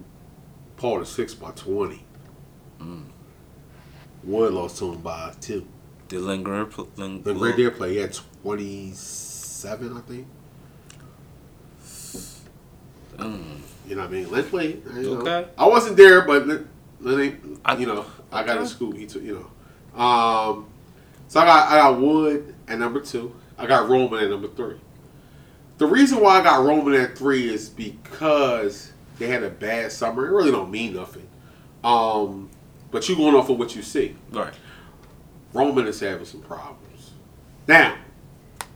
[0.77, 2.03] Paul the Six by twenty.
[2.81, 3.03] Mm.
[4.23, 5.65] Wood lost to him by two.
[6.07, 10.27] Did Lynn Greer pl- Ling- deal play, he had twenty seven, I think.
[13.17, 13.59] Mm.
[13.87, 14.31] You know what I mean?
[14.31, 14.83] Lynn played.
[14.95, 15.21] you know.
[15.21, 15.47] Okay.
[15.57, 17.19] I wasn't there, but Lynn, Lynn
[17.65, 18.69] ain't, you know, I got a okay.
[18.69, 18.95] scoop.
[18.95, 19.35] He took, you
[19.95, 20.01] know.
[20.01, 20.67] Um,
[21.27, 23.33] so I got I got Wood at number two.
[23.57, 24.75] I got Roman at number three.
[25.77, 30.27] The reason why I got Roman at three is because they had a bad summer.
[30.27, 31.27] It really don't mean nothing.
[31.83, 32.49] Um,
[32.91, 34.15] but you going off of what you see.
[34.31, 34.53] Right.
[35.53, 37.11] Roman is having some problems.
[37.67, 37.97] Now,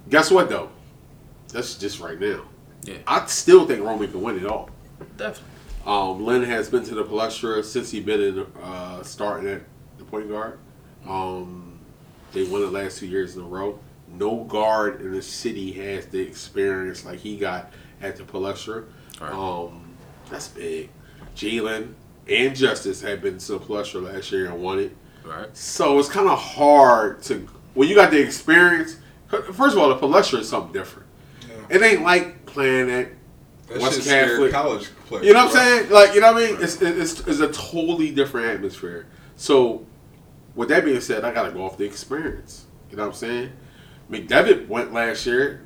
[0.09, 0.69] guess what though?
[1.49, 2.43] That's just right now.
[2.83, 2.97] Yeah.
[3.05, 4.69] I still think Roman can win it all.
[5.17, 5.51] Definitely.
[5.85, 9.61] Um, Lynn has been to the Palestra since he's been in uh, starting at
[9.97, 10.59] the point guard.
[11.07, 11.79] Um,
[12.33, 13.79] they won the last two years in a row.
[14.07, 18.85] No guard in the city has the experience like he got at the Palestra.
[19.19, 19.31] Right.
[19.31, 19.95] Um,
[20.29, 20.89] that's big.
[21.35, 21.93] Jalen
[22.27, 24.95] and Justice had been to the Palestra last year and won it.
[25.23, 25.55] Right.
[25.55, 28.97] So it's kind of hard to when you got the experience.
[29.27, 31.07] First of all, the Palestra is something different.
[31.47, 31.77] Yeah.
[31.77, 33.09] It ain't like playing at
[33.69, 34.51] That West shit Catholic.
[34.51, 35.25] college players.
[35.25, 35.89] You know what I'm saying?
[35.89, 36.57] Like, you know what I mean?
[36.61, 39.07] It's, it's, it's a totally different atmosphere.
[39.37, 39.85] So,
[40.55, 42.65] with that being said, I got to go off the experience.
[42.89, 43.51] You know what I'm saying?
[44.09, 45.61] McDevitt went last year.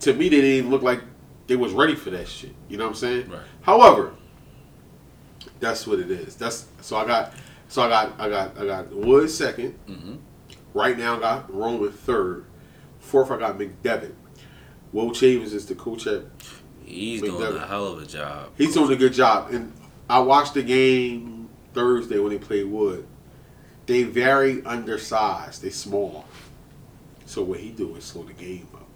[0.00, 1.02] To me, they didn't even look like
[1.46, 2.52] they was ready for that shit.
[2.68, 3.30] You know what I'm saying?
[3.30, 3.40] Right.
[3.62, 4.14] However,
[5.60, 6.34] that's what it is.
[6.34, 7.32] That's so I got
[7.74, 10.14] so I got I got I got Wood 2nd Mm-hmm.
[10.74, 12.44] Right now, I got Roman third.
[13.00, 14.12] Fourth, I got McDevitt.
[14.92, 16.22] Will Chavez is the coach at
[16.84, 18.52] He's Big doing a hell of a job.
[18.56, 19.52] He's doing a good job.
[19.52, 19.72] And
[20.08, 23.08] I watched the game Thursday when they played Wood.
[23.86, 25.62] They very undersized.
[25.62, 26.26] They small.
[27.26, 28.86] So what he do is slow the game up.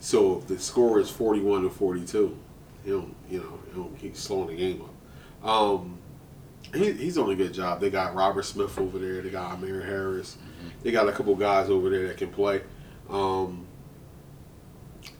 [0.00, 2.38] So if the score is forty one to forty two,
[2.84, 5.46] he don't you know, he don't keep slowing the game up.
[5.46, 5.98] Um
[6.74, 7.80] he, he's doing a good job.
[7.80, 9.20] They got Robert Smith over there.
[9.22, 10.36] They got Amir Harris.
[10.82, 12.62] They got a couple guys over there that can play.
[13.08, 13.66] Um,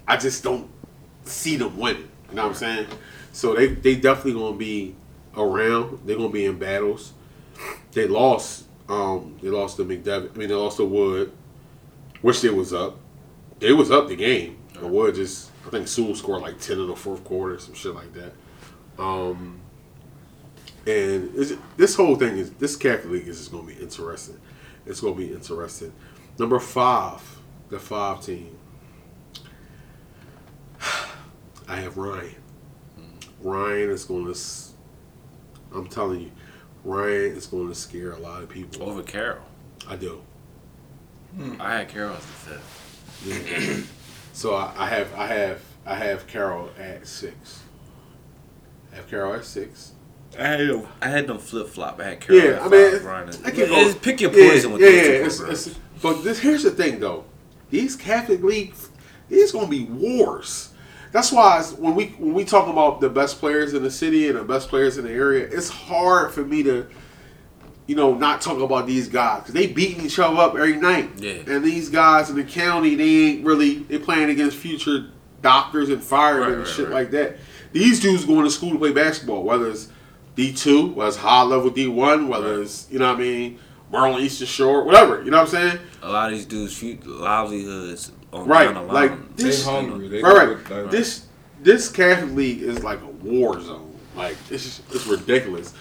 [0.06, 0.70] I just don't
[1.24, 2.08] see them winning.
[2.30, 2.86] You know what I'm saying?
[3.32, 4.94] So they they definitely gonna be
[5.36, 6.00] around.
[6.06, 7.12] They're gonna be in battles.
[7.92, 8.64] They lost.
[8.88, 10.34] Um, they lost to McDevitt.
[10.34, 11.32] I mean, they lost to Wood,
[12.22, 12.98] Wish they was up.
[13.58, 14.58] They was up the game.
[14.74, 17.94] But Wood just, I think Sewell scored like ten in the fourth quarter, some shit
[17.94, 18.32] like that.
[18.98, 19.60] Um,
[20.86, 24.40] and it's, this whole thing is this Catholic League is just gonna be interesting.
[24.86, 25.92] It's gonna be interesting.
[26.38, 27.20] Number five,
[27.68, 28.56] the five team.
[31.68, 32.36] I have Ryan.
[33.42, 34.38] Ryan is going to.
[35.74, 36.30] I'm telling you,
[36.84, 38.88] Ryan is going to scare a lot of people.
[38.88, 39.42] Over Carroll.
[39.88, 40.22] I do.
[41.36, 41.60] Hmm.
[41.60, 42.58] I had Carroll as the
[43.32, 43.98] fifth.
[44.34, 47.62] So I, I have, I have, I have Carroll at six.
[48.92, 49.92] I have Carroll at six.
[50.38, 52.00] I had them, I had them flip flop.
[52.00, 52.42] I had Carroll.
[52.42, 52.94] Yeah, I mean,
[53.44, 56.24] I can It's- go- pick your yeah, poison with yeah, those yeah, it's- it's- But
[56.24, 57.24] this here's the thing though,
[57.70, 58.88] these Catholic leagues,
[59.28, 60.70] these gonna be wars.
[61.12, 64.38] That's why when we when we talk about the best players in the city and
[64.38, 66.86] the best players in the area, it's hard for me to,
[67.86, 71.10] you know, not talk about these guys because they beating each other up every night.
[71.18, 71.34] Yeah.
[71.46, 75.06] And these guys in the county, they ain't really they playing against future
[75.42, 76.94] doctors and firemen Right, and right, shit right.
[76.94, 77.36] like that.
[77.72, 79.88] These dudes going to school to play basketball, whether it's
[80.34, 82.62] D two, whether it's high level D one, whether Right.
[82.62, 83.58] it's you know what I mean,
[83.90, 85.22] Maryland Eastern Shore, whatever.
[85.22, 85.78] You know what I'm saying?
[86.02, 89.10] A lot of these dudes' few livelihoods on Right, down the line.
[89.10, 89.64] like They this.
[89.64, 90.08] hungry.
[90.08, 90.48] They Right, right.
[90.48, 91.26] with, like, This
[91.62, 93.94] this Catholic League is like a war zone.
[94.16, 95.74] Like it's it's ridiculous.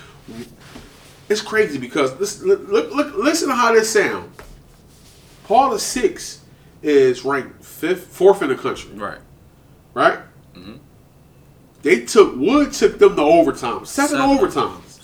[1.29, 4.31] It's crazy because this look, look, look listen to how this sound.
[5.45, 6.41] Paul the Six
[6.83, 9.19] is ranked fifth, fourth in the country, Right.
[9.93, 10.19] right?
[10.55, 10.73] Mm-hmm.
[11.81, 14.37] They took Wood took them to overtime, seven, Seven.
[14.37, 14.99] overtimes.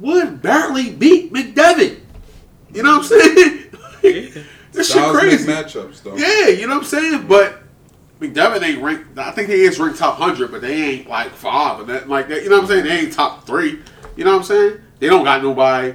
[0.00, 2.00] Wood barely beat McDevitt.
[2.72, 3.62] You know what I'm saying?
[4.02, 4.34] this
[4.74, 5.48] shit Styles make crazy.
[5.50, 6.16] matchups though.
[6.16, 7.26] Yeah, you know what I'm saying?
[7.26, 7.62] But
[8.20, 9.18] McDevitt ain't ranked.
[9.18, 12.28] I think he is ranked top hundred, but they ain't like five and that like
[12.28, 12.42] that.
[12.42, 12.84] You know what I'm saying?
[12.84, 13.80] They ain't top three.
[14.16, 14.80] You know what I'm saying?
[14.98, 15.94] They don't got nobody.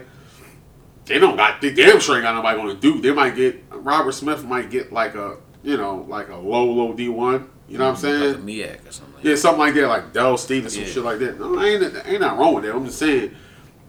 [1.05, 1.61] They don't got.
[1.61, 3.01] They damn sure ain't got nobody going to do.
[3.01, 6.93] They might get Robert Smith might get like a you know like a low low
[6.93, 7.49] D one.
[7.71, 8.33] You know what I'm saying?
[8.33, 9.15] Like Miak or something.
[9.15, 10.89] Like Yeah, something like that, like Dell Stevens, some Yeah.
[10.89, 11.39] shit like that.
[11.39, 12.75] No, ain't ain't not wrong with that.
[12.75, 13.33] I'm just saying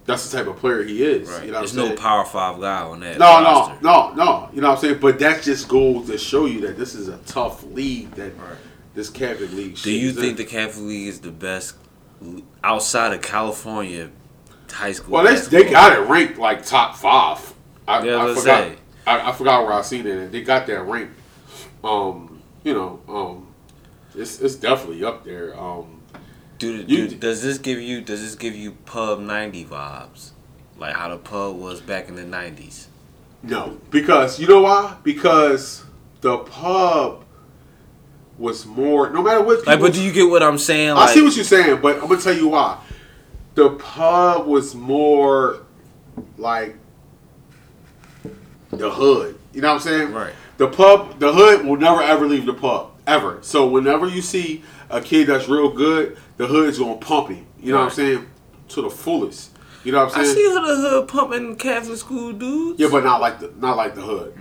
[0.04, 1.28] that's the type of player he is.
[1.28, 1.46] Right.
[1.46, 1.98] You know There's no saying?
[1.98, 3.18] power five guy on that.
[3.18, 3.78] No, no, roster.
[3.82, 4.48] no, no.
[4.52, 4.98] You know what I'm saying?
[5.00, 8.56] But that just goes to show you that this is a tough league that Right.
[8.94, 9.76] this Catholic League.
[9.82, 11.74] Do you think the Catholic League is the best
[12.62, 14.10] outside of California
[14.70, 15.14] high school?
[15.14, 17.52] Well, they, they got it ranked like top five.
[17.88, 18.58] I, Yeah, I let's forgot.
[18.64, 18.76] say.
[19.06, 20.30] I, I forgot where I seen it.
[20.30, 21.14] They got that ranked.
[21.82, 23.48] Um, you know, um,
[24.14, 25.58] it's it's definitely up there.
[25.58, 26.00] Um,
[26.58, 30.30] Do, You- do, does this give you does this give you pub ninety vibes,
[30.78, 32.88] like how the pub was back in the nineties?
[33.42, 34.96] no, because you know why?
[35.02, 35.84] Because
[36.20, 37.24] the pub
[38.38, 39.10] was more.
[39.10, 39.66] No matter what.
[39.66, 40.90] Like, but do you get what I'm saying?
[40.90, 42.78] I see what you're saying, but I'm gonna tell you why.
[43.54, 45.58] The pub was more
[46.38, 46.76] like
[48.70, 49.38] the hood.
[49.52, 50.12] You know what I'm saying?
[50.12, 50.32] Right.
[50.56, 53.38] The pub, the hood will never ever leave the pub ever.
[53.42, 57.46] So whenever you see a kid that's real good, the hood's gonna pump him.
[57.60, 58.26] You know what I'm saying?
[58.68, 59.50] To the fullest.
[59.84, 60.36] You know what I I'm saying?
[60.36, 60.60] I see the
[60.90, 62.78] hood pumping Catholic school dudes.
[62.80, 64.34] Yeah, but not like the not like the hood.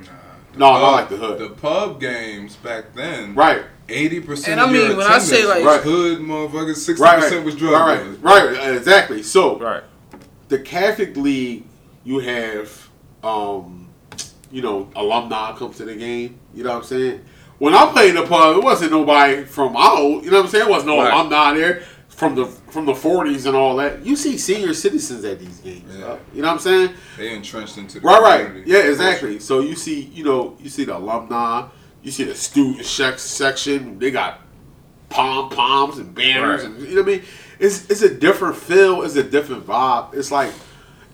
[0.56, 1.40] No, not like the hood.
[1.40, 3.64] The pub games back then, right.
[3.90, 4.54] Eighty percent.
[4.54, 7.20] And I of your mean, when I say, like- was hood, motherfuckers, sixty Right.
[7.20, 7.46] percent Right.
[7.46, 7.98] was drug right.
[8.04, 8.18] dealers.
[8.20, 8.58] Right.
[8.58, 8.76] Right.
[8.76, 9.24] Exactly.
[9.24, 9.84] So right.
[10.50, 11.66] the Catholic League,
[12.04, 12.90] you have,
[13.24, 13.88] um,
[14.52, 16.38] you know, alumni come to the game.
[16.54, 17.22] You know what I'm saying?
[17.62, 20.24] When I played in the pub, it wasn't nobody from out.
[20.24, 20.66] You know what I'm saying?
[20.66, 21.14] There was no Right.
[21.14, 24.04] alumni there from the from the 40s and all that.
[24.04, 25.84] You see senior citizens at these games.
[25.96, 26.16] Yeah.
[26.34, 26.90] You know what I'm saying?
[27.20, 28.52] They entrenched into the Right, right.
[28.66, 29.38] Yeah, exactly.
[29.40, 31.66] So you see, you know, you see the alumni,
[32.02, 34.00] you see the student sec- section.
[34.00, 34.40] They got
[35.10, 36.72] pom poms and banners, Right.
[36.72, 37.22] and you know what I mean.
[37.60, 39.04] It's it's a different feel.
[39.04, 40.16] It's a different vibe.
[40.16, 40.52] It's like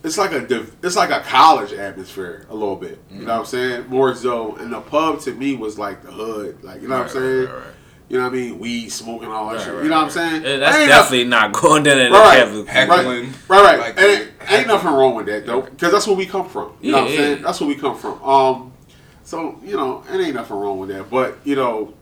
[0.04, 3.00] it's like a it's like a college atmosphere a little bit.
[3.12, 3.88] You know what I'm saying?
[3.88, 6.64] More so, and the pub to me was like the hood.
[6.64, 7.46] Like you know what I'm saying?
[7.46, 7.64] right, right.
[8.10, 8.60] You know what I mean?
[8.60, 9.74] Weed smoking all that Right, shit.
[9.74, 10.44] right, you know what I'm saying?
[10.44, 12.38] Yeah, that's Ain't definitely not going down in the Right.
[12.38, 12.68] Catholic.
[12.70, 13.34] Heck- Right, Heckling.
[13.50, 13.80] right, right.
[13.80, 16.72] Like, and ain't, ain't nothing wrong with that though, because that's where we come from.
[16.80, 17.42] You know Yeah, what I'm yeah, saying?
[17.42, 18.24] That's where we come from.
[18.24, 18.74] Um,
[19.24, 21.94] so you know, it ain't nothing wrong with that, but you know,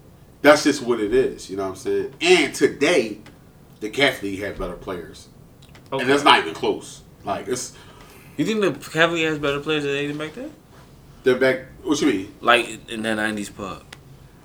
[0.43, 1.49] that's just what it is.
[1.49, 2.13] You know what I'm saying?
[2.21, 3.21] And today,
[3.79, 5.29] the Catholic had better players,
[5.91, 6.03] Okay.
[6.03, 7.01] and that's not even close.
[7.23, 7.73] Like it's
[8.37, 10.51] You think the Cavaliers has better players than they did back then?
[11.23, 11.61] they're back.
[11.83, 12.35] What you mean?
[12.39, 13.83] Like in that '90s pub.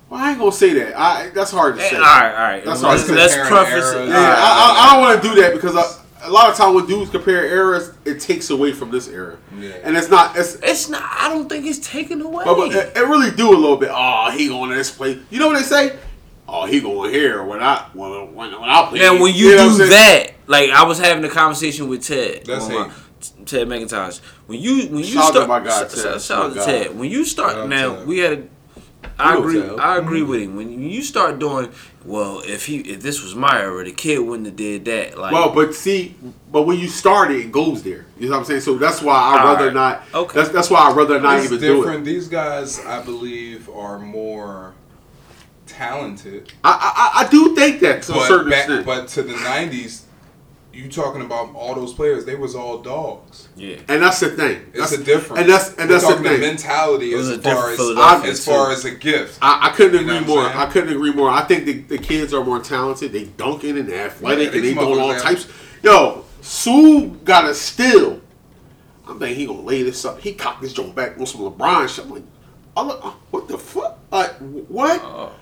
[0.09, 0.99] Well, I ain't gonna say that.
[0.99, 1.95] I that's hard to eh, say.
[1.95, 2.65] all right, all right.
[2.65, 3.17] That's let's, hard.
[3.17, 3.97] let's Comparing preface it.
[3.97, 4.09] eras.
[4.09, 6.73] Yeah, I, I, I don't want to do that because I, a lot of time
[6.73, 9.69] when dudes compare eras, it takes away from this era, Yeah.
[9.83, 10.35] and it's not.
[10.37, 11.03] It's It's not.
[11.03, 12.43] I don't think it's taken away.
[12.45, 13.89] But, but it, it really do a little bit.
[13.91, 15.17] Oh, he going to this place.
[15.29, 15.97] You know what they say?
[16.47, 18.99] Oh, he going here when I when when, when I play.
[18.99, 22.65] Now, when you, know do that, like I was having a conversation with Ted, That's
[22.65, 22.93] on my- hate.
[23.45, 24.19] Ted McIntosh.
[24.47, 26.21] When you when you Shout out start, my guy, sh- Ted.
[26.21, 26.97] sh- shout out to Ted.
[26.97, 28.07] When you start Shout now, Ted.
[28.07, 28.33] we had.
[28.33, 28.43] A,
[29.19, 29.61] I You agree.
[29.61, 29.79] Ted.
[29.79, 30.27] I agree mm.
[30.27, 30.55] with him.
[30.55, 31.71] When you start doing
[32.05, 35.17] well, if he if this was my era, the kid wouldn't have did that.
[35.17, 36.15] Like, Well, but see,
[36.51, 38.05] but when you start it, it goes there.
[38.17, 38.61] You know what I'm saying?
[38.61, 39.73] So that's why I'd rather right.
[39.73, 40.03] not.
[40.13, 40.33] Okay.
[40.39, 41.77] That's that's why I'd rather not It's even do it.
[41.77, 42.05] different.
[42.05, 44.73] These guys, I believe, are more
[45.67, 46.51] talented.
[46.63, 48.85] I, I I do think that to a certain back, extent.
[48.85, 50.00] but to the '90s,
[50.73, 52.25] you talking about all those players?
[52.25, 53.49] They was all dogs.
[53.55, 54.61] yeah, and that's the thing.
[54.73, 55.41] It's that's, a difference.
[55.41, 56.41] And that's and We're that's the talking thing.
[56.41, 58.71] mentality as far as Philadelphia, as far too.
[58.73, 59.39] as a gift.
[59.41, 60.45] I, I couldn't You agree more.
[60.45, 61.29] I couldn't agree more.
[61.29, 63.11] I think the, the kids are more talented.
[63.11, 65.47] They dunking and they're athletic Yeah, and they these doing all motherfuckers types.
[65.83, 68.21] Yo, Sue got a steal.
[69.07, 70.19] I'm thinking he gonna lay this up.
[70.19, 72.05] He cocked this joint back on some LeBron shit.
[72.05, 72.23] I'm like,
[72.77, 73.99] I look, uh, what the fuck?
[74.11, 75.01] Like, what?
[75.03, 75.33] Oh.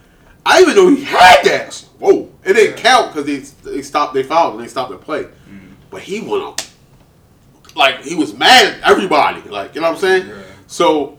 [0.52, 1.86] I even know he had that.
[2.00, 2.30] Whoa!
[2.44, 4.14] It didn't count because they they stopped.
[4.14, 5.24] They fouled and they stopped the play.
[5.24, 5.74] Mm.
[5.92, 6.62] But he went up
[7.76, 9.42] like he was mad at everybody.
[9.48, 10.28] Like you know what I'm saying?
[10.28, 10.42] Yeah.
[10.68, 11.18] So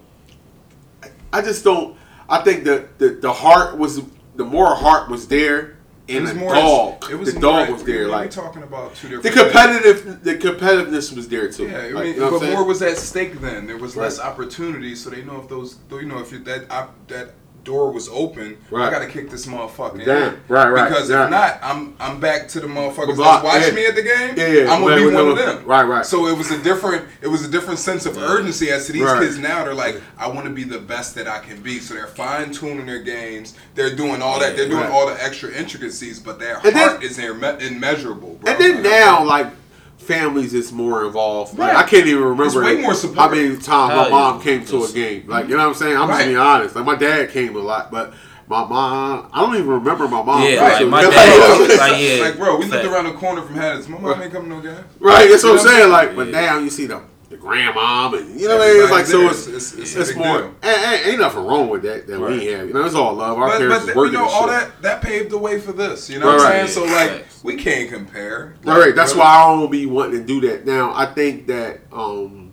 [1.32, 1.96] I just don't.
[2.28, 4.00] I think that the, the heart was
[4.34, 5.76] the more heart was there,
[6.08, 6.54] and the more.
[6.54, 7.10] dog.
[7.10, 8.04] It was the more- dog was there.
[8.06, 9.22] we- Like talking about two different.
[9.34, 11.68] the competitive, the competitiveness was there too.
[11.68, 13.66] Yeah, I Like, mean, you know what I'm but more was at stake then.
[13.66, 16.94] There was less opportunity, so they know if those, you know, if you that op,
[17.08, 17.30] that
[17.64, 18.56] door was open.
[18.70, 18.88] Right.
[18.88, 20.34] I gotta kick this motherfucker Damn.
[20.34, 20.40] in.
[20.48, 23.82] Right, right, Because if not, I'm I'm back to the motherfuckers Block, that's watching yeah.
[23.82, 24.34] me at the game.
[24.36, 24.72] Yeah, yeah.
[24.72, 25.64] I'm gonna be one of them.
[25.64, 26.04] Right, right.
[26.06, 29.02] So it was a different it was a different sense of urgency as to these
[29.02, 29.20] Right.
[29.20, 29.64] kids now.
[29.64, 31.78] They're like, I want to be the best that I can be.
[31.80, 33.54] So they're fine tuning their games.
[33.74, 34.56] They're doing all that.
[34.56, 38.52] They're doing all the extra intricacies, but their And then- heart is imme- immeasurable, bro.
[38.52, 39.46] And then now, like
[40.00, 41.58] families is more involved.
[41.58, 41.84] Like, Right.
[41.84, 43.18] I can't even remember way more support.
[43.18, 44.42] how many times my mom yeah.
[44.44, 45.24] came to a game.
[45.28, 45.96] Like you know what I'm saying?
[45.96, 46.74] I'm just being honest.
[46.76, 48.12] Like my dad came a lot, but
[48.48, 50.42] my mom, I don't even remember my mom.
[50.42, 50.80] Yeah, Right.
[50.82, 53.88] like my dad, like yeah, Like, bro, we lived around the corner from Haddon's.
[53.88, 54.74] My mom ain't coming no game.
[54.98, 55.90] Right, that's what You I'm know saying.
[55.90, 56.40] what I'm Like, but Yeah.
[56.46, 58.82] now you see the the grandmom and you know what I mean.
[58.82, 59.18] It's like so.
[59.20, 60.38] Everybody's It's it's, It's- it's more.
[60.42, 60.54] deal.
[60.64, 62.32] Ain't, ain't, ain't nothing wrong with that that Right.
[62.32, 62.66] we have.
[62.68, 63.38] You know, it's all love.
[63.38, 64.50] Our But, parents but working you know, all shit.
[64.50, 66.10] that that paved the way for this.
[66.10, 66.68] You know what Right, I'm right.
[66.68, 66.88] saying?
[66.88, 68.56] So like, we can't compare.
[68.64, 68.94] Right, right.
[68.96, 69.20] That's Really.
[69.20, 70.66] why I don't be wanting to do that.
[70.66, 72.50] Now, I think that um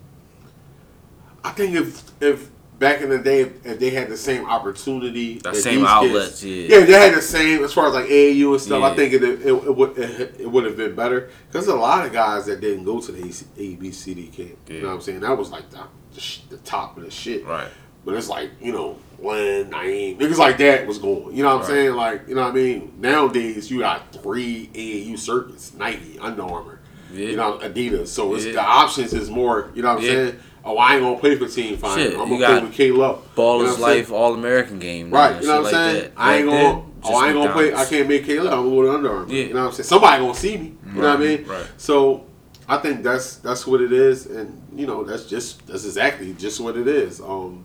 [1.44, 5.54] I think if if back in the day if, they had the same opportunity, The
[5.54, 6.78] same outlets, kids- yeah.
[6.78, 8.82] yeah, they had the same as far as like AAU and stuff.
[8.82, 12.06] I think it it, it would it, it would have been better because a lot
[12.06, 14.56] of guys that didn't go to the ABCD camp.
[14.68, 15.20] You know what I'm saying?
[15.20, 15.82] That was like the
[16.14, 17.44] the, the top of the shit.
[17.46, 17.68] Right.
[18.04, 21.36] But it's like, you know, Len, Naeem, niggas like that was going.
[21.36, 21.92] You know what I'm saying?
[21.94, 22.94] Like, you know what I mean?
[22.98, 26.78] Nowadays, you got three AAU circuits Nike, Under Armour,
[27.12, 27.26] Yeah.
[27.26, 28.06] you know, Adidas.
[28.06, 28.52] So it's Yeah.
[28.52, 30.10] the options is more, you know what I'm Yeah.
[30.12, 30.38] saying?
[30.64, 31.96] Oh, I ain't going to play for Team Final.
[31.96, 33.34] Shit, I'm going to play with K Love.
[33.34, 33.98] Ball is what I'm saying?
[33.98, 35.10] life, all American game.
[35.10, 35.94] Right, and you know what I'm saying?
[35.94, 36.20] like that.
[36.20, 37.74] I ain't Back gonna, then, oh, I ain't gonna play.
[37.74, 38.52] I can't make K Love.
[38.52, 39.32] I'm gonna go to Under Armour.
[39.32, 39.44] Yeah.
[39.44, 39.86] You know what I'm saying?
[39.86, 40.74] Somebody gonna see me.
[40.86, 41.46] You know what I mean?
[41.46, 41.66] Right.
[41.76, 42.26] So
[42.68, 46.60] I think that's that's what it is, and you know that's just that's exactly just
[46.60, 47.20] what it is.
[47.20, 47.64] Um,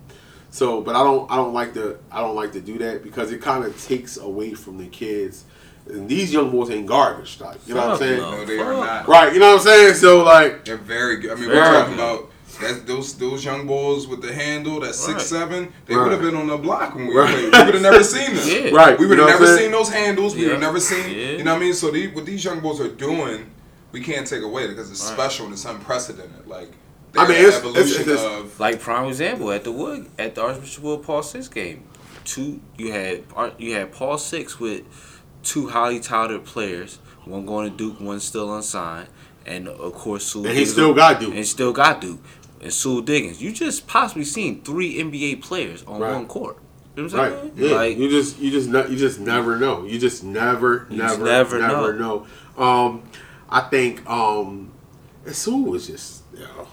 [0.50, 3.32] so, but I don't I don't like to I don't like to do that because
[3.32, 5.46] it kind of takes away from the kids.
[5.86, 8.22] And these young boys ain't garbage, like you know what I'm saying?
[8.22, 8.32] no.
[8.32, 9.06] No, they are not.
[9.06, 9.96] Right, you know what I'm saying?
[9.96, 11.32] So like, They're very good.
[11.32, 12.04] I mean, Very we're talking good.
[12.04, 15.22] about that, those those young boys with the handle, that six Right.
[15.22, 15.74] seven.
[15.86, 16.04] They Right.
[16.04, 17.30] would have been on the block when we Right.
[17.30, 17.44] played.
[17.54, 18.48] We would have never seen them.
[18.48, 18.70] Yeah.
[18.76, 20.36] right, We would you have know never seen those handles.
[20.36, 21.10] We would have never seen.
[21.10, 21.32] Yeah.
[21.38, 21.74] You know what I mean?
[21.74, 23.46] So the, what these young boys are doing,
[23.92, 25.14] we can't take away because it's Right.
[25.14, 26.48] special and it's unprecedented.
[26.48, 26.72] Like,
[27.18, 28.60] I mean, the it's- it's- evolution it's- of.
[28.60, 31.84] Like prime example at the Wood at the Archbishop Wood Paul Six game,
[32.26, 34.82] two you had uh, you had Paul Six with
[35.44, 39.08] two highly touted players, one going to Duke, one still unsigned,
[39.46, 40.40] and of course Sue.
[40.40, 41.34] And he Diggins- still got Duke.
[41.36, 42.20] and still got Duke,
[42.64, 43.42] and Sue Diggins.
[43.42, 46.14] You just possibly seen three NBA players on Right.
[46.14, 46.58] one court.
[46.96, 47.40] You know what I'm Right.
[47.42, 47.52] saying?
[47.58, 47.76] Yeah.
[47.76, 49.84] Like you just you just ne- you just never know.
[49.86, 52.26] You just never You never just never never know.
[52.58, 53.02] Um,
[53.50, 54.72] I think um,
[55.32, 56.68] Sue was just you know,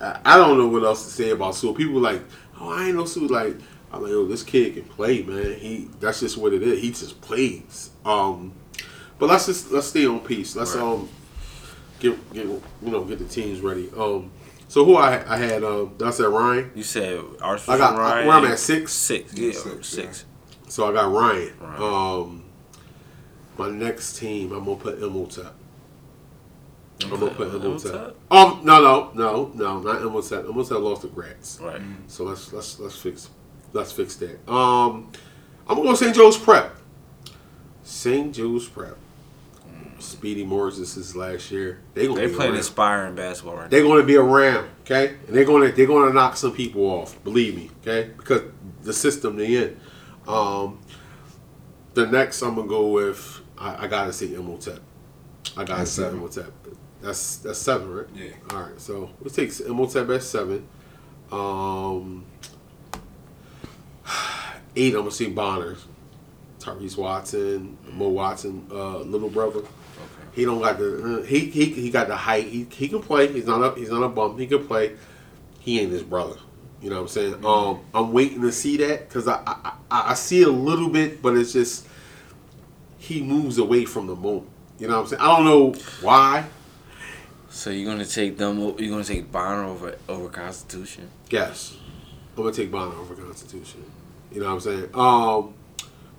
[0.00, 1.72] I, I don't know what else to say about Sue.
[1.74, 2.20] People like,
[2.60, 3.26] oh, I ain't know Sue.
[3.28, 3.56] Like,
[3.92, 5.54] I'm like, oh, this kid can play, man.
[5.58, 6.80] He that's just what it is.
[6.80, 7.90] He just plays.
[8.04, 8.52] Um,
[9.18, 10.56] but let's just let's stay on peace.
[10.56, 10.82] Let's Right.
[10.82, 11.08] um
[12.00, 13.88] get get you know get the teams ready.
[13.96, 14.30] Um,
[14.72, 16.70] so who I I had um I said Ryan.
[16.74, 18.26] you said Archbishop I got Ryan.
[18.26, 18.94] where I'm at six.
[18.94, 19.34] Six.
[19.34, 20.24] Yeah, Yeah, six, six.
[20.66, 21.52] So I got Ryan.
[21.60, 21.78] Right.
[21.78, 22.44] Um,
[23.58, 25.52] my next team, I'm gonna put Imhotep.
[27.02, 27.92] I'm gonna put Imhotep.
[27.92, 28.16] Imhotep?
[28.30, 30.46] Um, no, no, no, no, not Imhotep.
[30.46, 31.60] Imhotep lost to Gratz.
[31.60, 31.82] Right.
[32.06, 33.28] So let's let's let's fix
[33.74, 34.38] let's fix that.
[34.50, 35.12] Um,
[35.68, 36.16] I'm gonna go St.
[36.16, 36.74] Joe's Prep.
[37.82, 38.34] St.
[38.34, 38.96] Joe's Prep.
[40.02, 41.80] Speedy Morris this is last year.
[41.94, 42.58] They gonna They be playing around.
[42.58, 43.68] inspiring basketball right now.
[43.68, 45.16] They're gonna be around, okay?
[45.26, 47.22] And they're gonna they're gonna knock some people off.
[47.24, 48.10] Believe me, okay?
[48.16, 48.42] Because
[48.82, 49.80] the system they in.
[50.26, 50.80] Um,
[51.94, 54.80] the next I'm gonna go with I, I gotta say Imhotep.
[55.56, 56.18] I gotta That's say seven.
[56.18, 56.52] Imhotep.
[57.00, 58.06] That's that's seven, right?
[58.14, 58.30] Yeah.
[58.50, 60.66] All right, so we'll take Imhotep at seven.
[61.30, 62.24] Um,
[64.76, 64.94] eight.
[64.94, 65.76] I'm gonna see Bonner,
[66.58, 69.62] Tyrese Watson, Mo Watson, uh, little brother.
[70.32, 72.46] He don't got the uh, he, he he got the height.
[72.46, 73.30] He, he can play.
[73.30, 74.38] He's not a he's not a bum.
[74.38, 74.96] He can play.
[75.60, 76.36] He ain't his brother.
[76.80, 77.44] You know what I'm saying?
[77.44, 81.22] Um, I'm waiting to see that because I, I I I see a little bit,
[81.22, 81.86] but it's just
[82.98, 84.48] he moves away from the moment.
[84.78, 85.22] You know what I'm saying?
[85.22, 86.46] I don't know why.
[87.50, 88.58] So you're gonna take them?
[88.60, 91.10] o- You're gonna take Bonner over over Constitution?
[91.28, 91.76] Yes,
[92.36, 93.84] I'm gonna take Bonner over Constitution.
[94.32, 94.88] You know what I'm saying?
[94.94, 95.54] Um,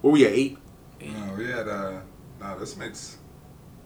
[0.01, 0.57] where we at eight?
[1.01, 1.99] No, we had uh,
[2.39, 2.59] no.
[2.59, 3.17] This makes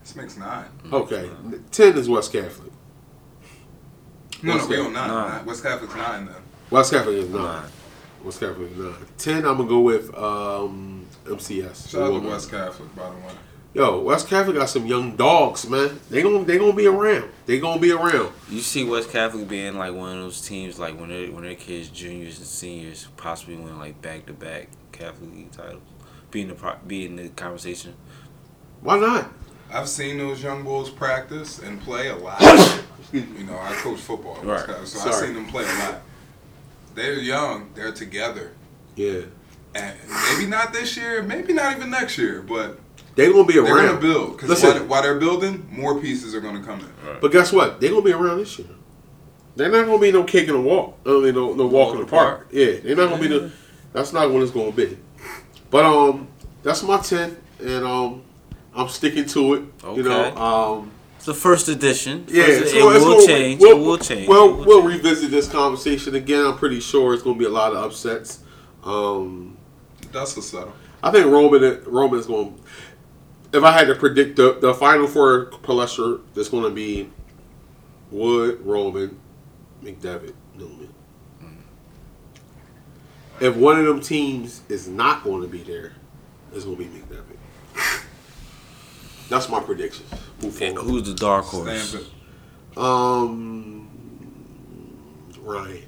[0.08, 0.68] this makes nine.
[0.92, 1.30] Okay,
[1.70, 2.72] ten is West Catholic.
[4.42, 4.86] No, What's no, we that?
[4.86, 5.08] on nine.
[5.10, 5.30] Nine.
[5.32, 5.46] Nine.
[5.46, 6.36] West Catholic's nine then.
[6.70, 7.42] West Catholic is nine.
[7.44, 7.70] Nine.
[8.24, 8.96] West Catholic is nine.
[9.18, 11.90] Ten, I'm gonna go with um, MCS.
[11.90, 13.34] Shout out to West Catholic, by the way.
[13.74, 16.00] Yo, West Catholic got some young dogs, man.
[16.10, 17.30] They gonna they gonna be around.
[17.46, 18.32] They gonna be around.
[18.50, 21.56] You see West Catholic being like one of those teams, like when they when their
[21.56, 25.82] kids juniors and seniors possibly win like back to back Catholic League titles,
[26.32, 27.94] being the pro- be in the conversation.
[28.80, 29.32] Why not?
[29.72, 32.40] I've seen those young boys practice and play a lot.
[33.12, 34.76] you know, I coach football, at West Right.
[34.76, 36.02] Catholic, so I've seen them play a lot.
[36.96, 37.70] They're young.
[37.76, 38.52] They're together.
[38.96, 39.22] Yeah.
[39.76, 39.96] And
[40.32, 42.80] maybe not this year, maybe not even next year, but
[43.16, 43.66] They gonna be around.
[43.76, 44.72] they're gonna build because Listen.
[44.72, 47.18] while, while they're building, more pieces are gonna come in.
[47.22, 47.80] But guess what?
[47.80, 48.68] They're gonna be around this year.
[49.56, 50.98] They're not gonna be no cake and a walk.
[51.06, 52.48] I mean, no, no walk in the park.
[52.52, 53.52] Yeah, they're not gonna be the.
[53.94, 54.98] That's not what it's gonna be.
[55.70, 56.28] But um,
[56.64, 58.24] that's my ten, and um,
[58.78, 59.64] I'm sticking to it.
[59.96, 62.26] You know, um, It's the first edition.
[62.30, 63.60] yeah, First- it's it gonna- will change.
[63.62, 64.28] We'll, it will change.
[64.30, 65.04] Well, it will we'll change.
[65.04, 66.46] revisit this conversation again.
[66.46, 68.40] I'm pretty sure it's gonna be a lot of upsets.
[68.84, 69.58] Um,
[70.12, 70.74] That's a settle.
[71.04, 72.60] I think Roman Roman's going.
[73.54, 77.10] If I had to predict the the final four Palestra, that's going to be
[78.12, 79.18] Wood, Roman,
[79.84, 80.94] McDevitt, Neumann.
[83.40, 85.94] If one of them teams is not going to be there,
[86.54, 88.04] it's going to be McDevitt.
[89.30, 90.06] That's my prediction.
[90.42, 90.92] Move And forward.
[90.92, 91.90] who's the dark horse?
[91.90, 92.06] Stamp.
[92.78, 93.90] Um,
[95.42, 95.84] Ryan.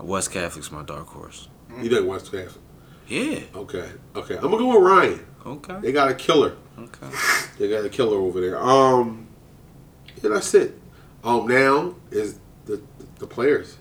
[0.00, 1.48] West Catholic's my dark horse.
[1.80, 2.54] You think West Catholic?
[3.08, 3.40] Yeah.
[3.54, 4.34] Okay, okay.
[4.36, 5.26] I'm gonna go with Ryan.
[5.44, 5.78] Okay.
[5.80, 6.56] They got a killer.
[6.78, 7.08] Okay.
[7.58, 8.58] They got a killer over there.
[8.62, 9.26] Um,
[10.22, 10.78] yeah, that's it.
[11.24, 12.80] Um, now is the
[13.18, 13.76] the players.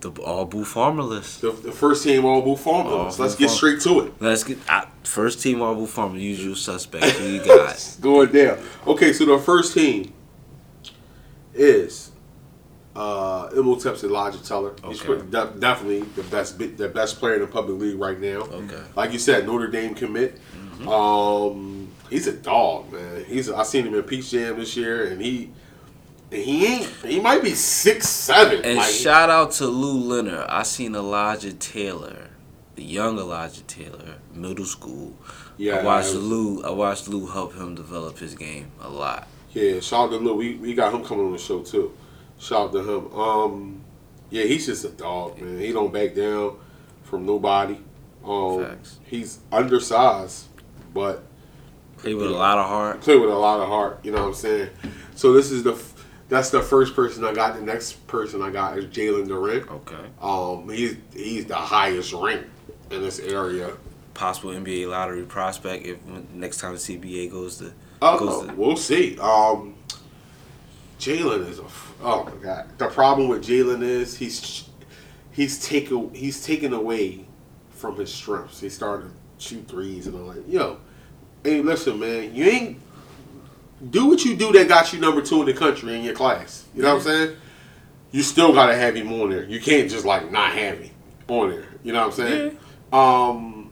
[0.00, 1.40] The all Farmer list.
[1.40, 2.90] The, the first team all Boo Farmer.
[2.90, 3.48] All Let's get Farmer.
[3.48, 4.12] straight to it.
[4.20, 6.16] Let's get uh, first team all Boo Farmer.
[6.16, 7.18] Usual suspects.
[7.18, 7.96] Who you got?
[8.00, 8.58] Going down.
[8.86, 10.12] Okay, so the first team
[11.54, 12.10] is
[12.94, 14.74] uh Imhotep's Elijah Teller.
[14.86, 15.24] He's Okay.
[15.30, 18.38] de- definitely the best bi- the best player in the public league right now.
[18.42, 18.80] Okay.
[18.96, 20.38] Like you said, Notre Dame commit.
[20.52, 20.88] Mm-hmm.
[20.88, 23.24] Um, he's a dog, man.
[23.24, 25.50] He's I seen him in Peach Jam this year, and he
[26.30, 26.86] he ain't.
[27.04, 28.64] He might be six seven.
[28.64, 30.46] And like, shout out to Lou Leonard.
[30.48, 32.28] I seen Elijah Taylor,
[32.74, 35.16] the young Elijah Taylor, middle school.
[35.56, 36.62] yeah, I watched was- Lou.
[36.62, 39.26] I watched Lou help him develop his game a lot.
[39.52, 40.34] Yeah, shout out to Lou.
[40.34, 41.92] We, we got him coming on the show too.
[42.38, 43.12] Shout out to him.
[43.18, 43.80] Um,
[44.30, 45.58] yeah, he's just a dog, man.
[45.58, 46.58] He don't back down
[47.04, 47.78] from nobody.
[48.24, 48.98] Um, Facts.
[49.06, 50.44] he's undersized,
[50.92, 51.22] but
[51.96, 53.00] Played with a lot of heart.
[53.00, 54.00] play with a lot of heart.
[54.04, 54.68] You know what I'm saying?
[55.16, 55.72] So this is the
[56.28, 57.54] that's the first person I got.
[57.54, 59.68] The next person I got is Jalen Duren.
[59.70, 60.08] Okay.
[60.20, 62.48] Um, he's he's the highest ranked
[62.90, 63.72] in this area.
[64.14, 66.04] Possible NBA lottery prospect if
[66.34, 67.72] next time the CBA goes to
[68.02, 69.18] Oh, goes to we'll see.
[69.18, 69.74] Um,
[70.98, 71.64] Jalen is a
[72.02, 72.68] oh my god.
[72.78, 74.68] The problem with Jalen is he's
[75.32, 77.24] he's taken he's taken away
[77.70, 78.60] from his strengths.
[78.60, 80.78] He started to shoot threes and I'm like, yo,
[81.44, 82.80] hey, listen, man, you ain't
[83.90, 86.66] do what you do that got you number two in the country in your class.
[86.74, 87.36] You know what I'm saying?
[88.10, 89.44] You still gotta have him on there.
[89.44, 90.90] You can't just like not have him
[91.28, 91.68] on there.
[91.82, 92.58] You know what I'm saying?
[92.92, 93.70] Um,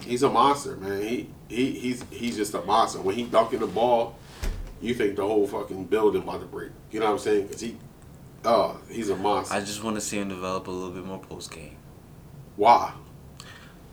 [0.00, 1.02] he's a monster, man.
[1.02, 3.00] He he he's he's just a monster.
[3.00, 4.16] When he dunking the ball,
[4.80, 6.70] you think the whole fucking building about to break.
[6.90, 7.48] You know what I'm saying?
[7.48, 7.76] Cause he,
[8.44, 9.54] oh, he's a monster.
[9.54, 11.76] I just want to see him develop a little bit more post game.
[12.56, 12.92] Why?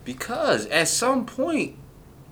[0.03, 1.77] Because at some point,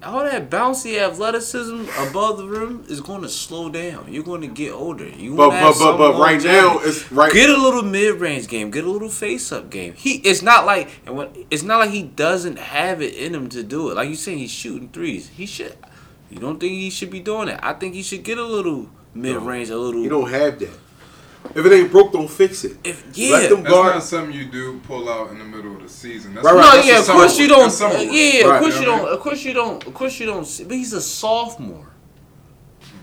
[0.03, 4.11] all that bouncy athleticism above the rim is going to slow down.
[4.11, 5.07] You're going to get older.
[5.07, 7.33] You But but but but right now it's right.
[7.33, 8.69] Get a little mid range game.
[8.69, 9.93] Get a little face up game.
[9.93, 13.49] He it's not like and when it's not like he doesn't have it in him
[13.49, 13.95] to do it.
[13.95, 15.29] Like you saying, he's shooting threes.
[15.29, 15.75] He should.
[16.29, 17.59] You don't think he should be doing it?
[17.63, 20.01] I think he should get a little mid range, a little.
[20.01, 20.86] You don't have that.
[21.55, 22.77] If it ain't broke, don't fix it.
[22.83, 23.31] if yeah.
[23.33, 23.93] Let them That's guard.
[23.95, 26.33] not something you do pull out in the middle of the season.
[26.35, 26.75] That's Right, no, right.
[26.75, 27.81] that's yeah, of course you don't.
[27.81, 28.07] Uh, work.
[28.11, 28.55] yeah, Right.
[28.55, 29.05] of course You you know what don't.
[29.05, 29.13] mean?
[29.13, 29.87] Of course you don't.
[29.87, 30.61] Of course you don't.
[30.67, 31.83] But he's a sophomore.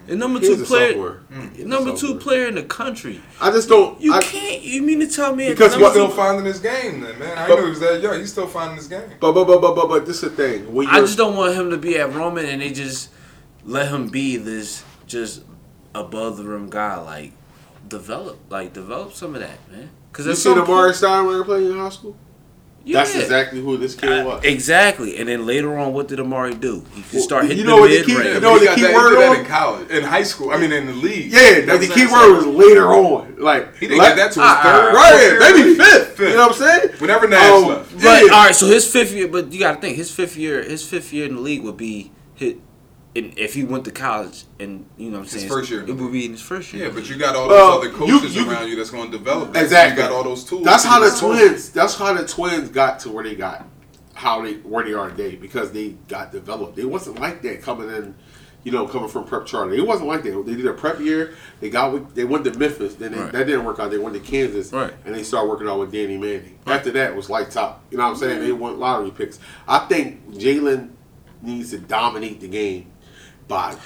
[0.07, 1.21] The number He is two player, sophomore.
[1.55, 3.23] He's a number two player in the country.
[3.41, 3.99] I just don't.
[4.01, 4.61] You I, can't.
[4.63, 5.49] You mean to tell me?
[5.49, 7.39] Because at He's what- number still finding his game, then, man.
[7.39, 8.19] I But- knew he was that young.
[8.21, 9.03] He's still finding his game.
[9.19, 10.75] But but but but but, but this is the thing.
[10.75, 13.09] When I just don't want him to be at Roman and they just
[13.65, 15.43] let him be this just
[15.95, 17.01] above the rim guy.
[17.01, 17.33] Like
[17.89, 19.91] develop, like develop some of that, man.
[20.11, 22.17] Because you seen Amari Stoudemire play in high school.
[22.85, 22.99] yeah.
[22.99, 24.45] That's exactly who this kid Uh, was.
[24.45, 25.17] exactly.
[25.17, 26.85] And then later on, what did Amari do?
[26.95, 28.35] He could Well, start you hitting know the what the mid key- range.
[28.35, 30.51] you know but the he key that, word did that in college, in high school.
[30.51, 31.33] I mean, in the league.
[31.33, 33.35] Yeah, You know that the key word was later on.
[33.39, 34.95] Like He didn't let- get that to his Ah, third.
[34.95, 35.91] Right, fourth maybe in the league.
[35.93, 36.21] fifth.
[36.21, 36.91] You know what I'm saying?
[36.99, 37.93] Whenever Nash Um, left.
[37.97, 38.33] But Yeah.
[38.33, 40.87] all right, so his fifth year, but you got to think his fifth year, his
[40.87, 42.59] fifth year in the league would be hit.
[43.15, 45.83] In, if he went to college and you know what I'm His saying, first year
[45.87, 46.87] it would be in his first year.
[46.87, 49.17] Yeah, but you got all Well, those other coaches you- around you that's going to
[49.17, 49.63] develop that.
[49.63, 50.03] Exactly.
[50.03, 50.65] You got all those tools.
[50.65, 51.21] That's how the use.
[51.21, 51.71] twins.
[51.71, 53.67] That's how the twins got to where they got,
[54.15, 56.77] how they where they are today because they got developed.
[56.79, 58.17] It wasn't like that coming in,
[58.65, 59.73] you know, coming from prep charter.
[59.75, 60.45] It wasn't like that.
[60.45, 61.35] They did a prep year.
[61.61, 62.97] They got with, they went to Memphis.
[62.97, 63.31] Then they, Right.
[63.31, 63.93] that didn't work out.
[63.93, 64.73] They went to Kansas.
[64.73, 64.93] Right.
[65.05, 66.59] And they started working out with Danny Manning.
[66.67, 67.83] After that it was lights out.
[67.93, 68.41] You know what I'm saying?
[68.41, 69.39] They went lottery picks.
[69.69, 70.91] I think Jalen
[71.43, 72.87] needs to dominate the game
[73.49, 73.77] by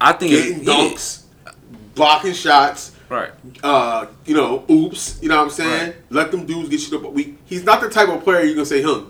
[0.00, 1.22] I think getting dunks,
[1.94, 3.30] blocking shots right.
[3.62, 5.86] uh, you know, oops, you know what I'm saying?
[5.88, 5.96] Right.
[6.10, 7.12] Let them dudes get you the ball.
[7.12, 9.02] We, he's not the type of player you can say, huh,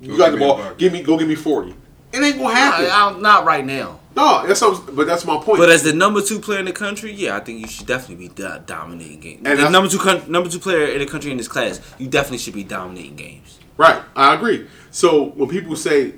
[0.00, 0.56] You Go got the ball.
[0.58, 0.78] bucket.
[0.78, 1.74] Give me go give me forty.
[2.12, 2.86] It ain't gonna happen.
[2.90, 3.98] I, I, not right now.
[4.14, 5.58] no, that's what, but that's my point.
[5.58, 8.28] But as the number two player in the country, yeah, I think you should definitely
[8.28, 9.40] be do- dominating games.
[9.46, 12.08] And the number two coun- number two player in the country in this class, you
[12.08, 13.58] definitely should be dominating games.
[13.78, 14.66] Right, I agree.
[14.90, 16.12] So when people say,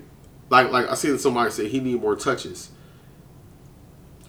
[0.51, 2.71] like, like I seen somebody say he need more touches.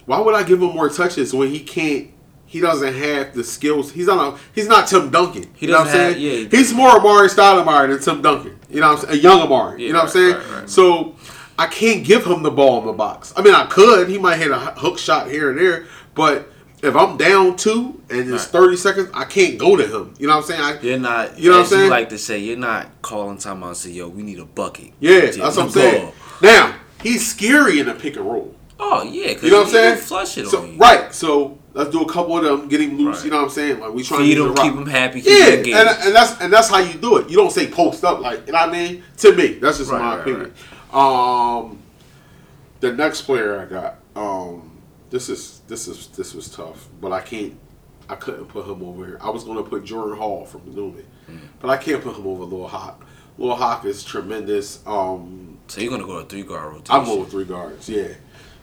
[0.05, 2.11] Why would I give him more touches when he can't?
[2.47, 3.91] He doesn't have the skills.
[3.91, 4.35] He's not.
[4.35, 5.47] A, he's not Tim Duncan.
[5.55, 6.21] He you know what I'm saying?
[6.21, 8.59] yeah, he he's more Amari Stoudemire than Tim Duncan.
[8.69, 9.19] You know what I'm saying?
[9.19, 9.81] A young Amari.
[9.81, 10.35] Yeah, you know what I'm saying?
[10.35, 10.69] right, right.
[10.69, 11.15] So
[11.57, 13.33] I can't give him the ball in the box.
[13.35, 14.07] I mean, I could.
[14.09, 16.51] He might hit a hook shot here and there, but.
[16.83, 18.61] If I'm down two and it's Right.
[18.69, 20.13] 30 seconds, I can't go to him.
[20.19, 20.61] You know what I'm saying?
[20.61, 21.39] I, You're not.
[21.39, 21.89] You know what I'm saying?
[21.89, 24.91] like to say, you're not calling time out and say, "Yo, we need a bucket."
[24.99, 26.11] Yeah, that's what I'm saying.
[26.43, 28.53] Now he's scary in a pick and roll.
[28.80, 29.97] Oh yeah, cause You know what I'm saying?
[29.97, 30.78] Flush it so, on you.
[30.78, 31.13] Right.
[31.13, 33.17] So let's do a couple of them, get him loose.
[33.17, 33.26] Right.
[33.26, 33.80] You know what I'm saying?
[33.80, 36.41] Like we trying Feed to him, keep him happy, keep Yeah, him and, and that's
[36.41, 37.30] and that's how you do it.
[37.30, 39.03] You don't say post up like you know what I mean.
[39.17, 40.53] To me, that's just Right, my right, opinion.
[40.91, 41.80] Um,
[42.80, 43.95] the next player I got.
[44.15, 44.71] Um,
[45.09, 47.57] this is this is this was tough, but I can't.
[48.07, 49.17] I couldn't put him over here.
[49.21, 51.39] I was going to put Jordan Hall from Neumann, Mm.
[51.59, 53.03] but I can't put him over Lil Hawk.
[53.39, 54.80] Lil Hawk is tremendous.
[54.86, 56.95] Um, So you're gonna go to three guard rotation.
[56.95, 57.89] I'm going with three guards.
[57.89, 58.09] Yeah,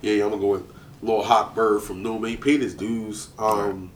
[0.02, 0.12] yeah.
[0.14, 0.70] yeah I'm gonna go with
[1.02, 2.30] Lil Hot Bird from Neumann.
[2.30, 3.28] He paid his dues.
[3.38, 3.90] Um,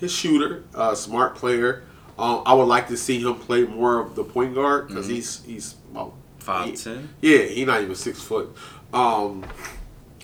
[0.00, 1.84] his shooter, uh, smart player.
[2.18, 5.42] Um, I would like to see him play more of the point guard because he's
[5.44, 7.08] he's about Five he- ten.
[7.20, 8.54] Yeah, he's not even six foot.
[8.92, 9.44] Um,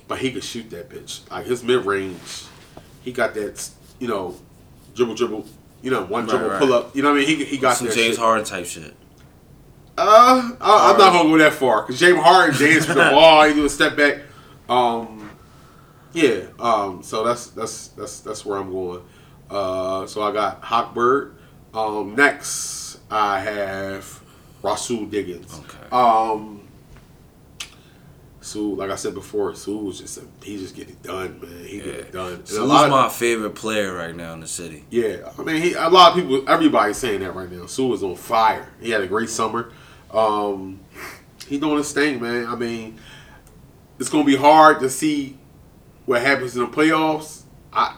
[0.08, 1.28] but he could shoot that bitch.
[1.30, 2.44] Like his mid range,
[3.02, 3.68] he got that.
[4.00, 4.36] You know,
[4.94, 5.46] dribble dribble.
[5.82, 6.58] You know, one Right, dribble right.
[6.58, 6.96] pull up.
[6.96, 7.38] You know what I mean?
[7.38, 7.86] He he got Some.
[7.88, 8.18] James shit.
[8.18, 8.94] Harden type shit.
[9.96, 13.44] Uh, I, I'm not gonna go that far because James Harden dance for the ball.
[13.44, 14.18] He do a step back.
[14.68, 15.30] Um,
[16.12, 16.46] yeah.
[16.58, 19.02] Um, so that's that's that's that's where I'm going.
[19.50, 21.34] Uh, so I got Hawkbird.
[21.74, 24.20] Um, next I have
[24.62, 25.58] Rahsool Diggins.
[25.60, 25.86] Okay.
[25.92, 26.62] Um,
[28.40, 31.64] Sue, like I said before, Sue was just a, he just get it done, man.
[31.66, 32.42] He get it done.
[32.56, 34.84] A lot of- my favorite player right now in the city?
[34.90, 37.66] yeah, I mean, he, a lot of people, everybody's saying that right now.
[37.66, 38.70] Sue is on fire.
[38.80, 39.70] He had a great summer.
[40.12, 40.80] Um,
[41.46, 42.46] he doing his thing, man.
[42.46, 42.98] I mean,
[43.98, 45.36] it's gonna be hard to see
[46.06, 47.42] what happens in the playoffs.
[47.72, 47.96] I,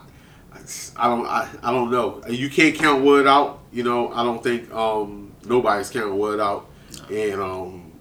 [0.97, 2.23] I, don't, I, I don't know.
[2.29, 3.61] You can't count Wood out.
[3.73, 6.69] You know, I don't think um, nobody's counting Wood out.
[7.11, 7.93] And um,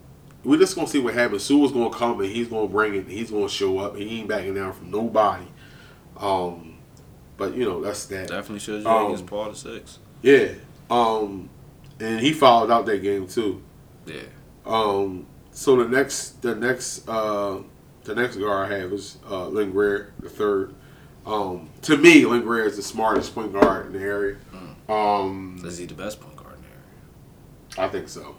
[0.44, 1.44] we're just gonna see what happens.
[1.44, 3.06] Sue is gonna come and he's gonna bring it.
[3.06, 3.96] He's gonna show up.
[3.96, 5.46] He ain't backing down from nobody.
[6.16, 6.78] Um,
[7.36, 8.28] but you know, that's that.
[8.28, 9.98] Definitely shows you Um, against Paul the six.
[10.22, 10.48] Yeah.
[10.90, 11.48] Um,
[12.00, 13.62] and he followed out that game too.
[14.06, 14.22] Yeah.
[14.66, 17.58] Um, so the next, the next, uh,
[18.04, 20.74] the next guard I have is uh, Lynn Greer, the third.
[21.26, 24.36] Um, to me, Lynn Greer is the smartest point guard in the area.
[24.88, 27.88] Um, Is he the best point guard in the area?
[27.88, 28.34] I think so.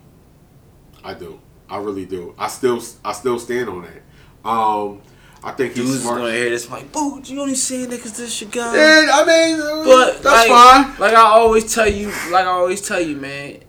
[1.04, 1.40] I do.
[1.70, 2.36] I really do.
[2.38, 4.50] I still, I still stand on that.
[4.50, 5.02] Um,
[5.44, 6.18] I think he's Dudes smart.
[6.18, 8.76] gonna hear this like, boo, you only saying that because this your guy.
[8.76, 11.00] And I mean, uh, But that's like, fine.
[11.00, 13.60] Like I always tell you, like I always tell you, man.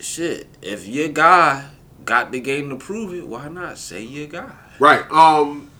[0.00, 1.68] Shit, if your guy
[2.04, 4.50] got the game to prove it, why not say your guy?
[4.82, 5.08] Right.
[5.12, 5.70] Um,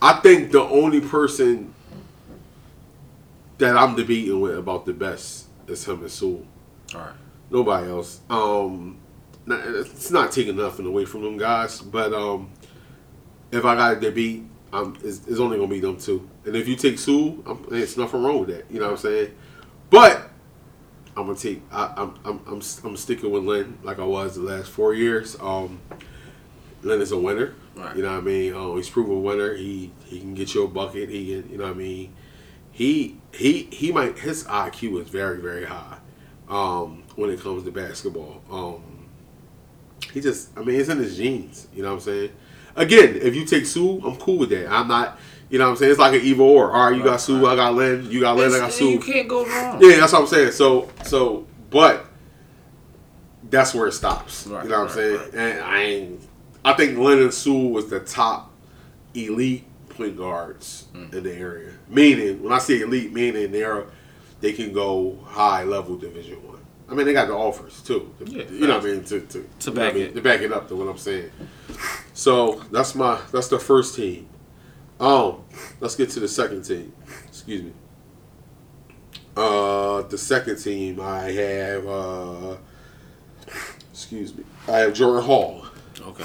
[0.00, 1.74] I think the only person
[3.58, 6.46] that I'm debating with about the best is him and Sewell.
[6.94, 7.14] All right.
[7.50, 8.20] Nobody else.
[8.30, 8.98] Um,
[9.48, 12.52] it's not taking nothing away from them guys, but um,
[13.50, 16.30] if I got a debate, um, it's, it's only gonna be them two.
[16.44, 18.70] And if you take Sewell, I'm, it's nothing wrong with that.
[18.70, 19.34] You know what I'm saying?
[19.90, 20.30] But
[21.16, 21.60] I'm gonna take.
[21.72, 25.36] I, I'm, I'm I'm I'm sticking with Lynn like I was the last four years.
[25.40, 25.80] Um,
[26.84, 27.56] Lynn is a winner.
[27.76, 27.94] Right.
[27.94, 28.52] You know what I mean?
[28.54, 29.54] Oh, he's proven winner.
[29.54, 31.10] He he can get you a bucket.
[31.10, 32.14] He can, you know what I mean?
[32.72, 35.98] He he he might his IQ is very very high
[36.48, 38.42] um, when it comes to basketball.
[38.50, 39.08] Um,
[40.12, 41.68] he just I mean it's in his genes.
[41.74, 42.32] You know what I'm saying?
[42.76, 44.70] Again, if you take Sue, I'm cool with that.
[44.70, 45.18] I'm not.
[45.48, 45.90] You know what I'm saying?
[45.92, 46.72] It's like an evil or.
[46.72, 47.52] All right, you got Sue, right.
[47.52, 48.10] I got Lynn.
[48.10, 48.90] You got Lynn, I got Sue.
[48.90, 49.80] You can't go wrong.
[49.80, 50.52] Yeah, that's what I'm saying.
[50.52, 52.06] So, so, but
[53.48, 54.46] that's where it stops.
[54.46, 55.16] Right, you know what I'm saying?
[55.16, 55.34] right.
[55.34, 56.20] And I ain't.
[56.66, 58.50] I think Leonard Sewell was the top
[59.14, 61.14] elite point guards Mm.
[61.14, 61.70] in the area.
[61.88, 63.84] Meaning, when I say elite, meaning they're
[64.40, 66.58] they can go high level Division One.
[66.88, 66.94] I.
[66.94, 68.12] mean, they got the offers too.
[68.18, 70.02] to- Yeah, you know what I mean to to, To what I back mean?
[70.04, 70.14] it.
[70.16, 71.30] to back it up to what I'm saying.
[72.14, 74.26] So that's my that's the first team.
[74.98, 75.44] Um,
[75.80, 76.92] let's get to the second team.
[77.28, 77.72] Excuse me.
[79.36, 81.86] Uh, the second team I have.
[81.86, 82.56] Uh,
[83.92, 84.44] excuse me.
[84.68, 85.65] I have Jordan Hall.
[86.06, 86.24] Okay.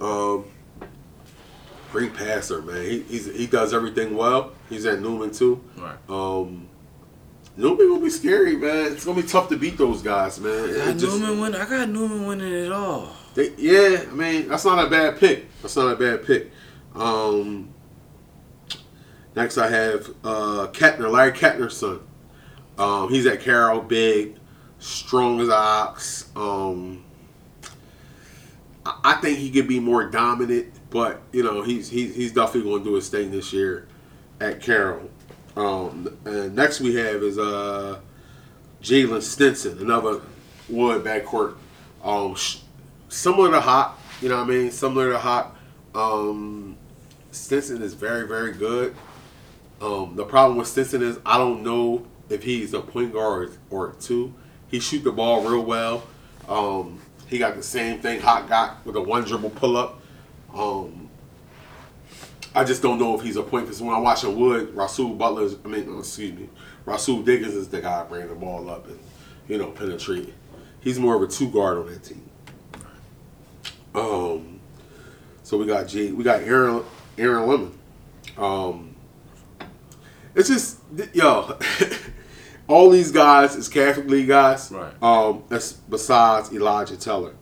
[0.00, 0.44] Um,
[1.90, 2.82] great passer, man.
[2.84, 4.52] He he's, he does everything well.
[4.68, 5.62] He's at Neumann too.
[5.76, 5.96] Right.
[6.08, 6.68] Um,
[7.56, 8.92] Neumann gonna be scary, man.
[8.92, 10.52] It's gonna be tough to beat those guys, man.
[10.70, 11.54] I got just- Neumann win.
[11.54, 13.16] I got Newman winning it all.
[13.34, 15.46] They, yeah, I mean that's not a bad pick.
[15.62, 16.50] That's not a bad pick.
[16.94, 17.68] Um,
[19.34, 22.00] next, I have uh, Kettner, Larry Kettner's son.
[22.78, 24.36] Um, he's at Carroll, big,
[24.78, 26.30] strong as an ox.
[26.36, 27.04] Um,
[29.04, 32.84] I, think he could be more dominant, but you know he's he's, he's definitely going
[32.84, 33.88] to do his thing this year
[34.40, 35.10] at Carroll.
[35.56, 37.98] Um, and next we have is uh,
[38.82, 40.20] Jalen Stinson, another
[40.68, 41.56] Wood backcourt.
[42.04, 42.36] Um,
[43.08, 44.70] similar to Hot, you know what I mean?
[44.70, 45.56] Similar to Hot.
[45.94, 46.76] Um,
[47.30, 48.94] Stinson is very, very good.
[49.80, 53.88] Um, the problem with Stinson is I don't know if he's a point guard or,
[53.88, 54.34] or two.
[54.68, 56.04] He shoot the ball real well.
[56.48, 60.00] Um, he got the same thing Hot got with a one dribble pull up.
[60.54, 61.06] Um,
[62.54, 65.50] I just don't know if he's a point because when I'm watching Wood, Rasul Butler,
[65.64, 66.48] I mean, oh, excuse me,
[66.86, 68.98] Rahsool Diggins is the guy bringing the ball up and
[69.48, 70.32] you know penetrate.
[70.80, 72.30] He's more of a two guard on that team.
[73.94, 74.60] Um,
[75.42, 76.82] so we got G, we got Aaron
[77.18, 77.78] Aaron Lemon.
[78.38, 78.96] Um,
[80.34, 80.78] it's just
[81.12, 81.58] yo,
[82.68, 84.70] all these guys is Catholic League guys.
[84.72, 84.92] Right.
[85.02, 87.34] Um, that's besides Elijah Teller.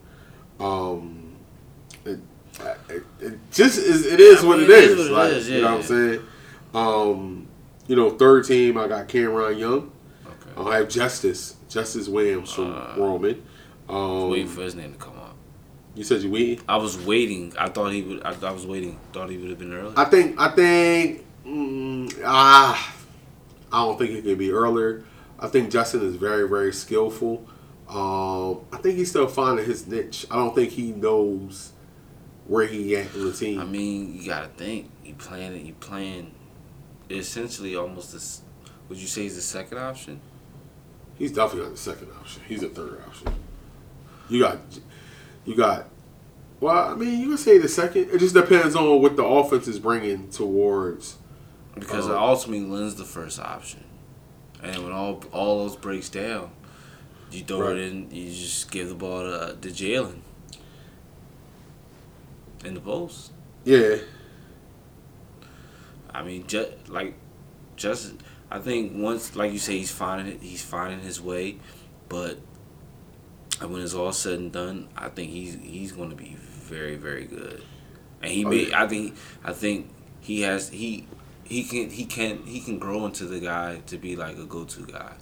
[0.61, 1.37] Um,
[2.05, 2.19] it,
[2.89, 4.07] it, it just is.
[4.07, 5.11] It is I what mean, it it is is.
[5.11, 6.21] what it like, is, You know what I'm saying?
[6.75, 7.49] Um,
[7.87, 9.93] you know, third team I got Cameron Young.
[10.27, 10.71] Okay.
[10.71, 13.43] I have Justice Justice Williams from Uh, Roman.
[13.89, 15.35] Um, Waiting for his name to come up.
[15.95, 16.65] you said you waiting.
[16.69, 17.53] I was waiting.
[17.59, 18.23] I thought he would.
[18.25, 18.99] I, I was waiting.
[19.13, 19.93] Thought he would have been early.
[19.97, 22.95] I think I think mm, ah,
[23.73, 25.05] I don't think it could be earlier.
[25.45, 27.47] I think Justin is very very skillful.
[27.89, 30.27] Um, I think he's still finding his niche.
[30.31, 31.73] I don't think he knows
[32.47, 33.61] where he at in the team.
[33.61, 34.91] I mean, you gotta think.
[35.05, 35.63] You playing it.
[35.63, 36.33] You playing.
[37.11, 38.41] Essentially, almost this.
[38.89, 40.21] Would you say he's the second option?
[41.17, 42.43] he's definitely not the second option.
[42.49, 43.29] He's the third option.
[44.29, 44.59] You got,
[45.45, 45.89] you got.
[46.61, 48.09] Well, I mean, you can say the second.
[48.11, 51.19] It just depends on what the offense is bringing towards.
[51.75, 53.84] Because Uh, ultimately, Lynn's the first option,
[54.65, 56.51] and when all all those breaks down,
[57.31, 57.77] you throw Right.
[57.77, 58.11] it in.
[58.11, 60.19] You just give the ball to, uh, to Jalen
[62.65, 63.31] in the post.
[63.65, 63.97] Yeah,
[66.13, 67.15] I mean, just like,
[67.77, 68.15] just
[68.51, 70.43] I think once, like you say, he's finding it.
[70.43, 71.59] He's finding his way,
[72.09, 72.39] but
[73.61, 77.25] when it's all said and done, I think he's he's going to be very very
[77.25, 77.63] good.
[78.23, 78.69] And he Oh, may.
[78.69, 78.83] yeah.
[78.83, 79.17] I think.
[79.45, 79.91] I think
[80.21, 80.69] he has.
[80.71, 81.07] He
[81.45, 84.65] he can he can he can grow into the guy to be like a go
[84.65, 85.13] to guy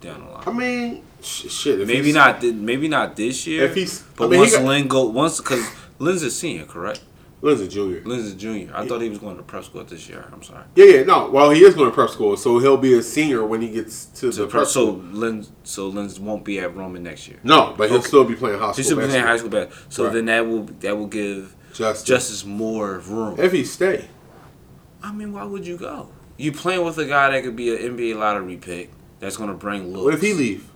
[0.00, 0.42] down the line.
[0.46, 1.86] I mean, sh- shit.
[1.86, 2.42] Maybe not.
[2.42, 3.64] Maybe not this year.
[3.64, 5.66] If he's, but I mean, once he got, Lynn go once because
[5.98, 7.00] Lynn's a senior, correct?
[7.42, 8.02] Lynn's a junior.
[8.04, 8.72] Lynn's a junior.
[8.74, 10.24] I thought he was going to prep school this year.
[10.32, 10.64] I'm sorry.
[10.74, 11.30] Yeah, yeah, no.
[11.30, 14.06] Well, he is going to prep school, so he'll be a senior when he gets
[14.06, 14.94] to So, the prep so school.
[15.12, 15.90] Lynn, so
[16.20, 17.38] won't be at Roman next year.
[17.44, 18.08] No, but he'll Okay.
[18.08, 18.76] still be playing high school.
[18.76, 19.78] He should be playing high school basketball.
[19.90, 20.12] So Right.
[20.14, 22.04] then that will that will give Justice.
[22.06, 23.38] Justice more room.
[23.38, 24.08] if he stay.
[25.06, 26.08] I mean, why would you go?
[26.36, 28.90] You playing with a guy that could be an NBA lottery pick
[29.20, 30.04] that's going to bring looks.
[30.04, 30.68] What if he leave?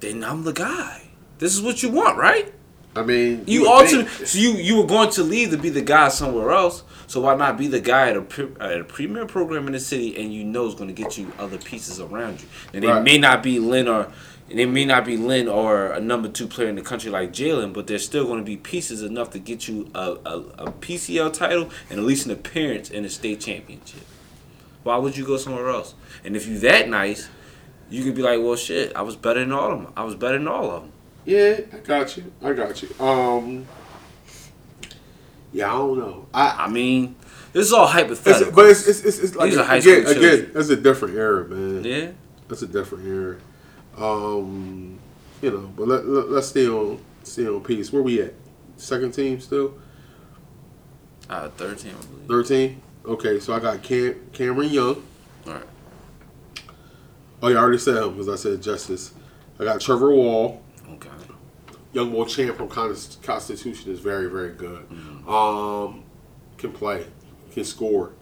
[0.00, 1.02] Then I'm the guy.
[1.38, 2.52] This is what you want, right?
[2.94, 5.82] I mean, You would ultimately, so you you were going to leave to be the
[5.82, 6.82] guy somewhere else.
[7.06, 9.80] So why not be the guy at a pre- at a premier program in the
[9.80, 12.48] city, and you know is going to get you other pieces around you.
[12.72, 13.02] And they Right.
[13.02, 14.08] may not be Lynn or
[14.48, 17.72] they may not be Lynn or a number two player in the country like Jalen,
[17.72, 21.32] but there's still going to be pieces enough to get you a, a, a PCL
[21.32, 24.06] title and at least an appearance in a state championship.
[24.84, 25.94] Why would you go somewhere else?
[26.24, 27.28] And if you that nice,
[27.90, 29.92] you could be like, well, shit, I was better than all of them.
[29.96, 30.92] I was better than all of them.
[31.24, 32.32] Yeah, I got you.
[32.40, 32.88] I got you.
[33.04, 33.66] Um,
[35.52, 36.26] yeah, I don't know.
[36.32, 37.16] I, I mean,
[37.52, 38.52] this is all it's, hypothetical.
[38.52, 41.16] but it's it's, it's, it's like These are high again, school again, that's a different
[41.16, 41.82] era, man.
[41.82, 42.10] yeah.
[42.46, 43.38] That's a different era.
[43.96, 44.98] Um,
[45.42, 47.92] you know, but let, let, let's stay on stay on peace.
[47.92, 48.34] Where we at?
[48.76, 49.74] Second team still.
[51.28, 52.28] Uh, 13, I believe.
[52.28, 52.82] Thirteen.
[53.04, 55.02] Okay, so I got Cam, Cameron Young.
[55.46, 55.62] All right.
[57.42, 59.12] Oh, yeah, I already said him because I said Justice.
[59.58, 60.62] I got Trevor Wall.
[60.92, 61.08] Okay.
[61.92, 64.86] Young boy champ from Const- Constitution is very, very good.
[65.26, 66.04] Um,
[66.58, 67.06] can play,
[67.52, 68.12] can score,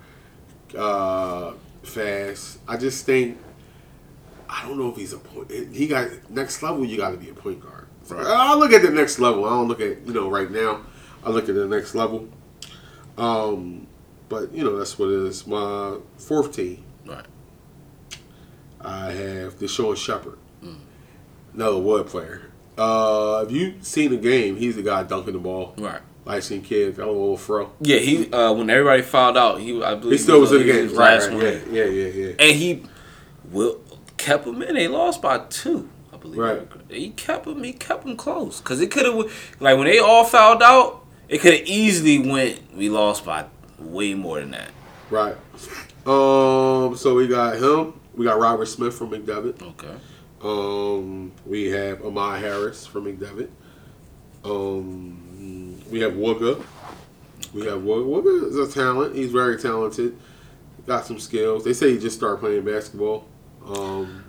[0.77, 1.53] uh,
[1.83, 2.59] fast.
[2.69, 3.39] I just think
[4.49, 5.51] I don't know if he's a point.
[5.51, 6.85] He got next level.
[6.85, 7.89] You got to be a point guard.
[8.05, 9.45] So I look at the next level.
[9.45, 10.83] I don't look at you know right now.
[11.25, 12.29] I look at the next level.
[13.17, 13.87] Um,
[14.29, 15.47] but you know that's what it is.
[15.47, 16.85] My fourth team.
[17.07, 17.25] Right.
[18.81, 20.39] I have Deshaun Shepard,
[21.55, 22.51] another Wood player.
[22.77, 24.57] Uh, have you seen the game?
[24.57, 25.75] He's the guy dunking the ball.
[25.79, 26.03] Right.
[26.27, 27.71] Light skinned kid, a little fro.
[27.81, 30.65] Yeah, he uh, when everybody found out, he I believe He still was in the
[30.65, 30.89] game.
[30.89, 32.35] Right, last right, yeah, yeah, yeah, yeah.
[32.39, 32.83] And he
[33.51, 33.79] Will
[34.25, 34.75] kept him in.
[34.75, 36.39] They lost by two, I believe.
[36.39, 36.69] Right.
[36.89, 37.63] He kept him.
[37.63, 39.15] He kept him close because it could have
[39.61, 42.75] like when they all fouled out, it could have easily went.
[42.75, 43.47] We lost by
[43.79, 44.71] way more than that.
[45.11, 45.37] Right.
[46.07, 46.97] Um.
[46.97, 48.01] So we got him.
[48.15, 49.63] We got Robert Smith from McDevitt.
[49.63, 49.95] Okay.
[50.43, 51.33] Um.
[51.45, 53.51] We have Amai Harris from McDevitt.
[54.45, 55.83] Um.
[55.91, 56.65] We have Wooga.
[57.53, 58.23] We have Wooga.
[58.23, 59.15] Wooga is a talent.
[59.15, 60.17] He's very talented.
[60.87, 61.65] Got some skills.
[61.65, 63.27] They say he just started playing basketball.
[63.67, 64.25] Um.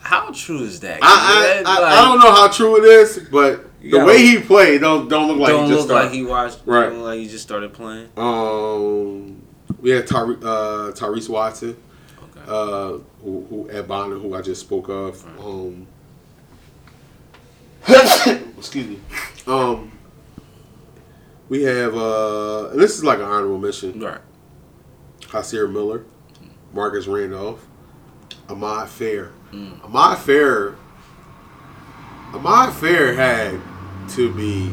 [0.00, 1.00] How true is that?
[1.02, 4.38] I I, I, like, I don't know how true it is, but the way he
[4.40, 6.60] played don't don't look like don't he just look like he watched.
[6.64, 6.90] Right.
[6.90, 8.08] Like he just started playing.
[8.16, 9.42] Um,
[9.80, 11.76] we had Tyre, uh, Tyrese Watson,
[12.22, 12.40] Okay.
[12.46, 15.24] uh, who, who at Bonner, who I just spoke of.
[15.38, 15.86] Um,
[18.58, 18.98] excuse me.
[19.46, 19.92] Um,
[21.48, 24.20] we have uh, and this is like an honorable mention: right.
[25.20, 26.04] Hysier Miller,
[26.72, 27.66] Marcus Randolph,
[28.48, 29.32] Ahmad Fair.
[29.52, 29.84] Mm.
[29.84, 30.74] Ahmad Fair.
[32.32, 33.60] Ahmad Fair had
[34.10, 34.70] to be.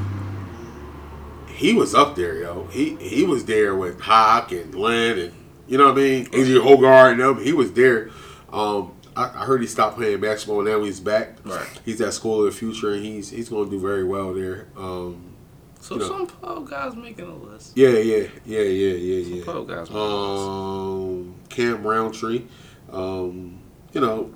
[1.54, 2.68] He was up there, yo.
[2.72, 5.34] He he was there with Hawk and Lynn and
[5.68, 6.26] you know what I mean.
[6.28, 7.44] AJ Hogarth and them.
[7.44, 8.10] He was there.
[8.52, 10.60] Um, I, I heard he stopped playing basketball.
[10.60, 11.38] And now he's back.
[11.46, 11.68] Right.
[11.86, 14.68] He's at School of the Future and he's he's going to do very well there.
[14.78, 15.34] Um,
[15.80, 16.08] So you know.
[16.08, 17.72] some pro guys making a list.
[17.78, 19.44] yeah, yeah, yeah, yeah, yeah, yeah.
[19.46, 20.48] Pro guys making a list.
[20.50, 22.44] Um, Cam Roundtree.
[22.92, 23.60] Um,
[23.96, 24.32] you know,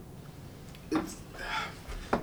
[0.90, 1.18] it's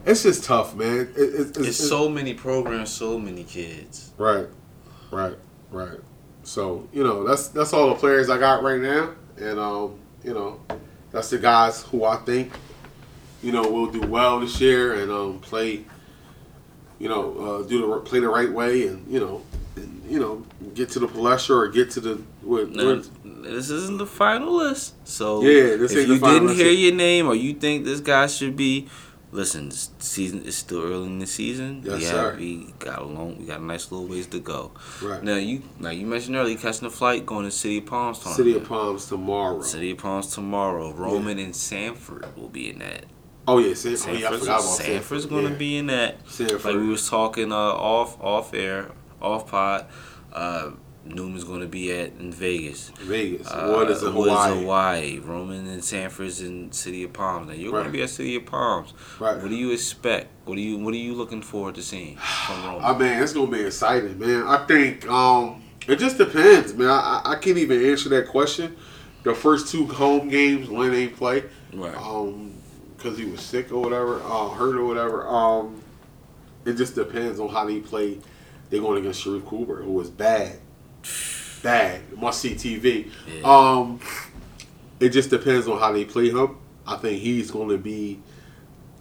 [0.04, 1.00] it's just tough, man.
[1.00, 4.12] It, it, it's, It's so many programs, so many kids.
[4.18, 4.46] right,
[5.12, 5.36] right,
[5.70, 5.98] right.
[6.42, 10.32] So you know, that's that's all the players I got right now, and um, you
[10.32, 10.60] know,
[11.12, 12.52] that's the guys who I think,
[13.42, 15.84] you know, will do well this year and um, play.
[16.98, 19.42] You know, uh, do the play the right way, and you know,
[19.76, 23.08] and, you know, get to the Palestra or get to the what, Now, what-
[23.42, 24.94] this isn't the final list.
[25.04, 28.56] So Yeah, this if you didn't hear your name or you think this guy should
[28.56, 28.88] be,
[29.32, 31.82] listen, season is still early in the season.
[31.84, 32.36] Yes, we sir.
[32.38, 34.72] We got a long, we got a nice little ways to go.
[35.02, 35.22] Right.
[35.22, 38.22] Now you, now you mentioned earlier catching a flight going to City of Palms.
[38.22, 38.64] City of.
[38.64, 39.60] Palms tomorrow.
[39.62, 40.92] City of Palms tomorrow.
[40.92, 43.04] Roman and Sanford will be in that.
[43.48, 45.30] Oh yeah, San, oh, yeah, I Sanford's, forgot about Sanford's Sanford.
[45.30, 45.56] going to yeah.
[45.56, 46.28] be in that.
[46.28, 46.64] Sanford.
[46.64, 48.90] Like we was talking uh, off off air,
[49.22, 49.86] off pod.
[50.32, 50.70] Uh,
[51.14, 52.90] Neumann's going to be at in Vegas.
[53.00, 53.46] Vegas.
[53.50, 54.60] Uh, One is in Wood's Hawaii.
[54.60, 55.18] Hawaii.
[55.18, 57.48] Roman and Sanford's in City of Palms.
[57.48, 58.92] Now you're going to be at City of Palms.
[59.18, 59.36] Right.
[59.36, 60.28] What do you expect?
[60.44, 62.84] What do you What are you looking forward to seeing from Roman?
[62.84, 64.44] I mean, it's gonna be exciting, man.
[64.46, 66.88] I think um, it just depends, man.
[66.88, 68.76] I, I- can't even answer that question.
[69.24, 71.42] The first two home games, Lynn ain't play,
[71.72, 71.96] right.
[71.96, 72.54] um,
[72.96, 75.26] because he was sick or whatever, uh, hurt or whatever.
[75.26, 75.82] Um,
[76.64, 78.18] it just depends on how they play.
[78.70, 80.58] They're going against Sharife Cooper, who was bad,
[81.62, 82.00] bad.
[82.16, 83.10] Must see TV.
[83.28, 83.42] Yeah.
[83.44, 84.00] Um,
[85.00, 86.56] it just depends on how they play him.
[86.86, 88.20] I think he's going to be,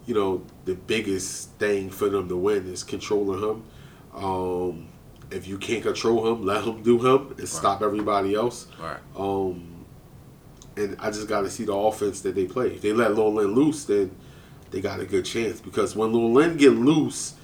[0.06, 3.64] you know, the biggest thing for them to win is controlling him.
[4.16, 4.88] Um,
[5.32, 8.68] if you can't control him, let him do him and stop everybody else.
[8.80, 8.98] right.
[9.16, 9.72] Um,
[10.78, 12.68] and I just got to see the offense that they play.
[12.74, 14.12] If they let Lil Lynn loose, then
[14.72, 17.36] they got a good chance because when Lil Lynn get loose,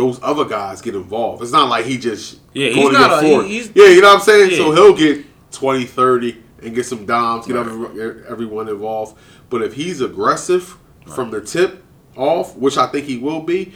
[0.00, 1.42] those other guys get involved.
[1.42, 4.14] It's not like he just Yeah, he's not a- he- he's- yeah, you know what
[4.16, 4.50] I'm saying.
[4.52, 4.56] Yeah.
[4.56, 8.16] So he'll get 20, 30 and get some dimes, get Right.
[8.28, 9.16] everyone involved.
[9.50, 10.76] But if he's aggressive
[11.06, 11.82] from the tip
[12.16, 13.72] off, which I think he will be,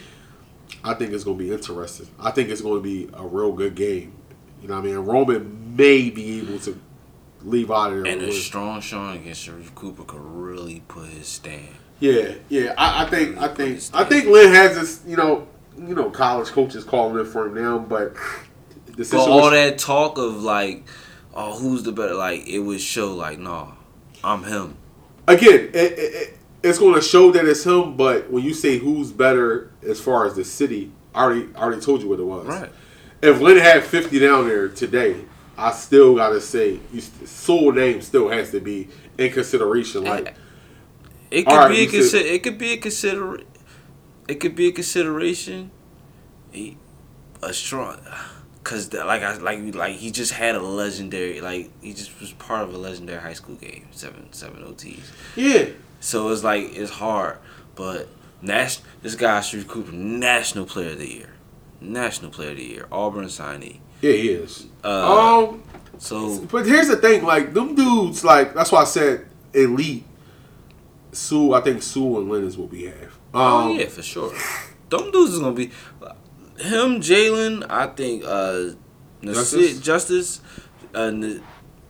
[0.83, 2.07] I think it's going to be interesting.
[2.21, 4.13] I think it's going to be a real good game.
[4.63, 4.97] You know what I mean?
[4.99, 6.79] Roman may be able to
[7.43, 8.13] leave out of there.
[8.13, 11.69] And a strong showing against Sharife Cooper could really put his stand.
[12.01, 12.73] yeah, yeah.
[12.79, 15.01] I, I think, I think, I think Lynn has this.
[15.07, 15.47] You know,
[15.79, 18.15] you know, college coaches calling it for him now, but
[18.97, 20.85] the But all that talk of like,
[21.35, 22.15] oh, who's the better?
[22.15, 23.75] Like it would show like, no,
[24.23, 24.77] I'm him.
[25.27, 27.97] again, it, it, it, it's going to show that it's him.
[27.97, 31.81] But when you say who's better as far as the city, I already, I already
[31.81, 32.47] told you what it was.
[32.47, 32.71] Right.
[33.23, 35.25] If Lynn had fifty down there today,
[35.57, 40.05] I still got to say, st- name still has to be in consideration.
[40.05, 40.35] Like,
[41.31, 42.29] It could right, be a consider.
[42.29, 43.41] It could be a consider.
[44.29, 45.71] It could be a consideration.
[46.51, 46.77] He,
[47.43, 47.99] a strong,
[48.63, 52.33] cause the, like I like like he just had a legendary like he just was
[52.33, 55.01] part of a legendary high school game seven seven OTs.
[55.37, 55.67] yeah,
[56.01, 57.39] So it's like it's hard,
[57.75, 58.09] but
[58.41, 61.31] Nash this guy Sharife Cooper National Player of the Year,
[61.81, 63.81] National Player of the Year, Auburn signee.
[64.01, 64.67] yeah, he is.
[64.83, 65.63] Uh, um,
[65.99, 70.05] so But here's the thing, like them dudes, like that's why I said elite.
[71.15, 73.19] Sue, I think Sue and Lennox will be half.
[73.33, 74.33] Um, Oh yeah, for sure.
[74.91, 75.67] Them dudes is gonna be
[76.59, 77.67] him, Jalen.
[77.71, 78.75] I think uh,
[79.23, 79.79] Justice?
[79.81, 80.41] Justice, Justice,
[80.95, 81.13] uh,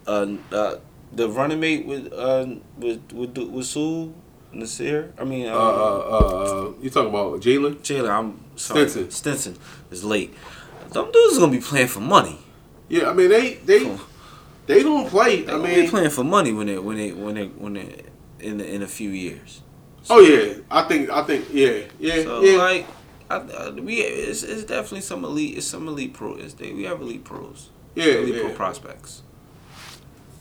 [0.07, 0.77] uh, uh,
[1.12, 2.47] the running mate with uh
[2.79, 4.14] with with with Sue
[4.53, 5.12] Nasir.
[5.18, 7.77] I mean, Uh, uh, uh, uh, you talking about Jalen?
[7.83, 8.09] Jalen.
[8.11, 9.11] I'm sorry, Stinson.
[9.11, 9.57] Stinson
[9.91, 10.33] is late.
[10.93, 12.39] Them dudes is gonna be playing for money.
[12.89, 13.99] Yeah, I mean they they
[14.66, 15.43] they don't play.
[15.43, 17.75] They I gonna be mean, playing for money when they when they when they when
[17.75, 18.05] they
[18.45, 19.62] in in a few years.
[20.11, 22.59] oh yeah, I think I think yeah yeah So yeah.
[22.59, 22.86] like,
[23.30, 25.57] I, I, we it's, it's definitely some elite.
[25.59, 26.40] It's some elite pros.
[26.45, 27.70] It's, they, we have elite pros.
[27.95, 29.22] yeah, elite pro prospects.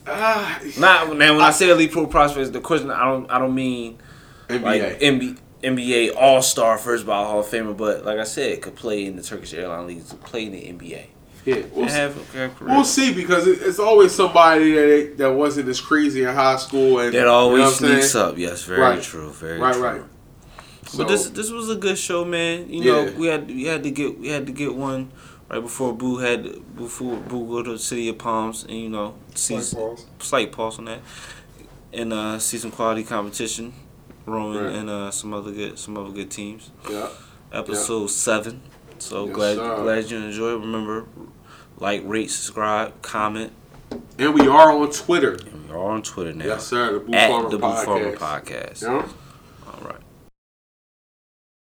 [0.06, 3.56] Ah, Not now when I say elite pro prospects, the question I don't I don't
[3.56, 3.98] mean
[4.50, 4.62] NBA.
[4.62, 8.76] like NBA, NBA All Star first ball Hall of Famer, but like I said, could
[8.76, 11.06] play in the Turkish airline leagues, play in the NBA,
[11.46, 11.94] yeah, we'll, see.
[11.96, 12.74] have, have career.
[12.76, 17.00] we'll see because it, it's always somebody that that wasn't as crazy in high school
[17.00, 17.94] and That you know always saying?
[17.94, 18.38] sneaks up.
[18.38, 19.02] Yes, very Right.
[19.02, 19.30] true.
[19.32, 19.84] Very Right, true.
[19.84, 20.02] right.
[20.82, 22.70] But So, this this was a good show, man.
[22.70, 23.12] You know, Yeah.
[23.18, 25.12] we had we had to get we had to get one
[25.50, 29.16] right before Boo had before Boo go to the City of Palms, and you know,
[29.34, 30.06] see Slight pause.
[30.20, 31.00] slight pause on that,
[31.94, 33.74] and uh, see some quality competition,
[34.26, 34.76] Roman Right.
[34.76, 36.70] and uh, some other good some other good teams.
[36.90, 37.08] yeah,
[37.52, 38.62] Episode seven.
[39.00, 39.82] So Yes, glad sir.
[39.84, 40.62] glad you enjoyed.
[40.62, 41.06] Remember,
[41.80, 43.52] like, rate, subscribe, comment.
[44.18, 45.34] and we are on Twitter.
[45.34, 46.46] And we're on Twitter now.
[46.46, 46.94] Yes, sir.
[46.94, 48.18] The Boo At Farmer the Farmer Podcast.
[48.18, 48.82] Podcast.
[48.82, 49.10] You know?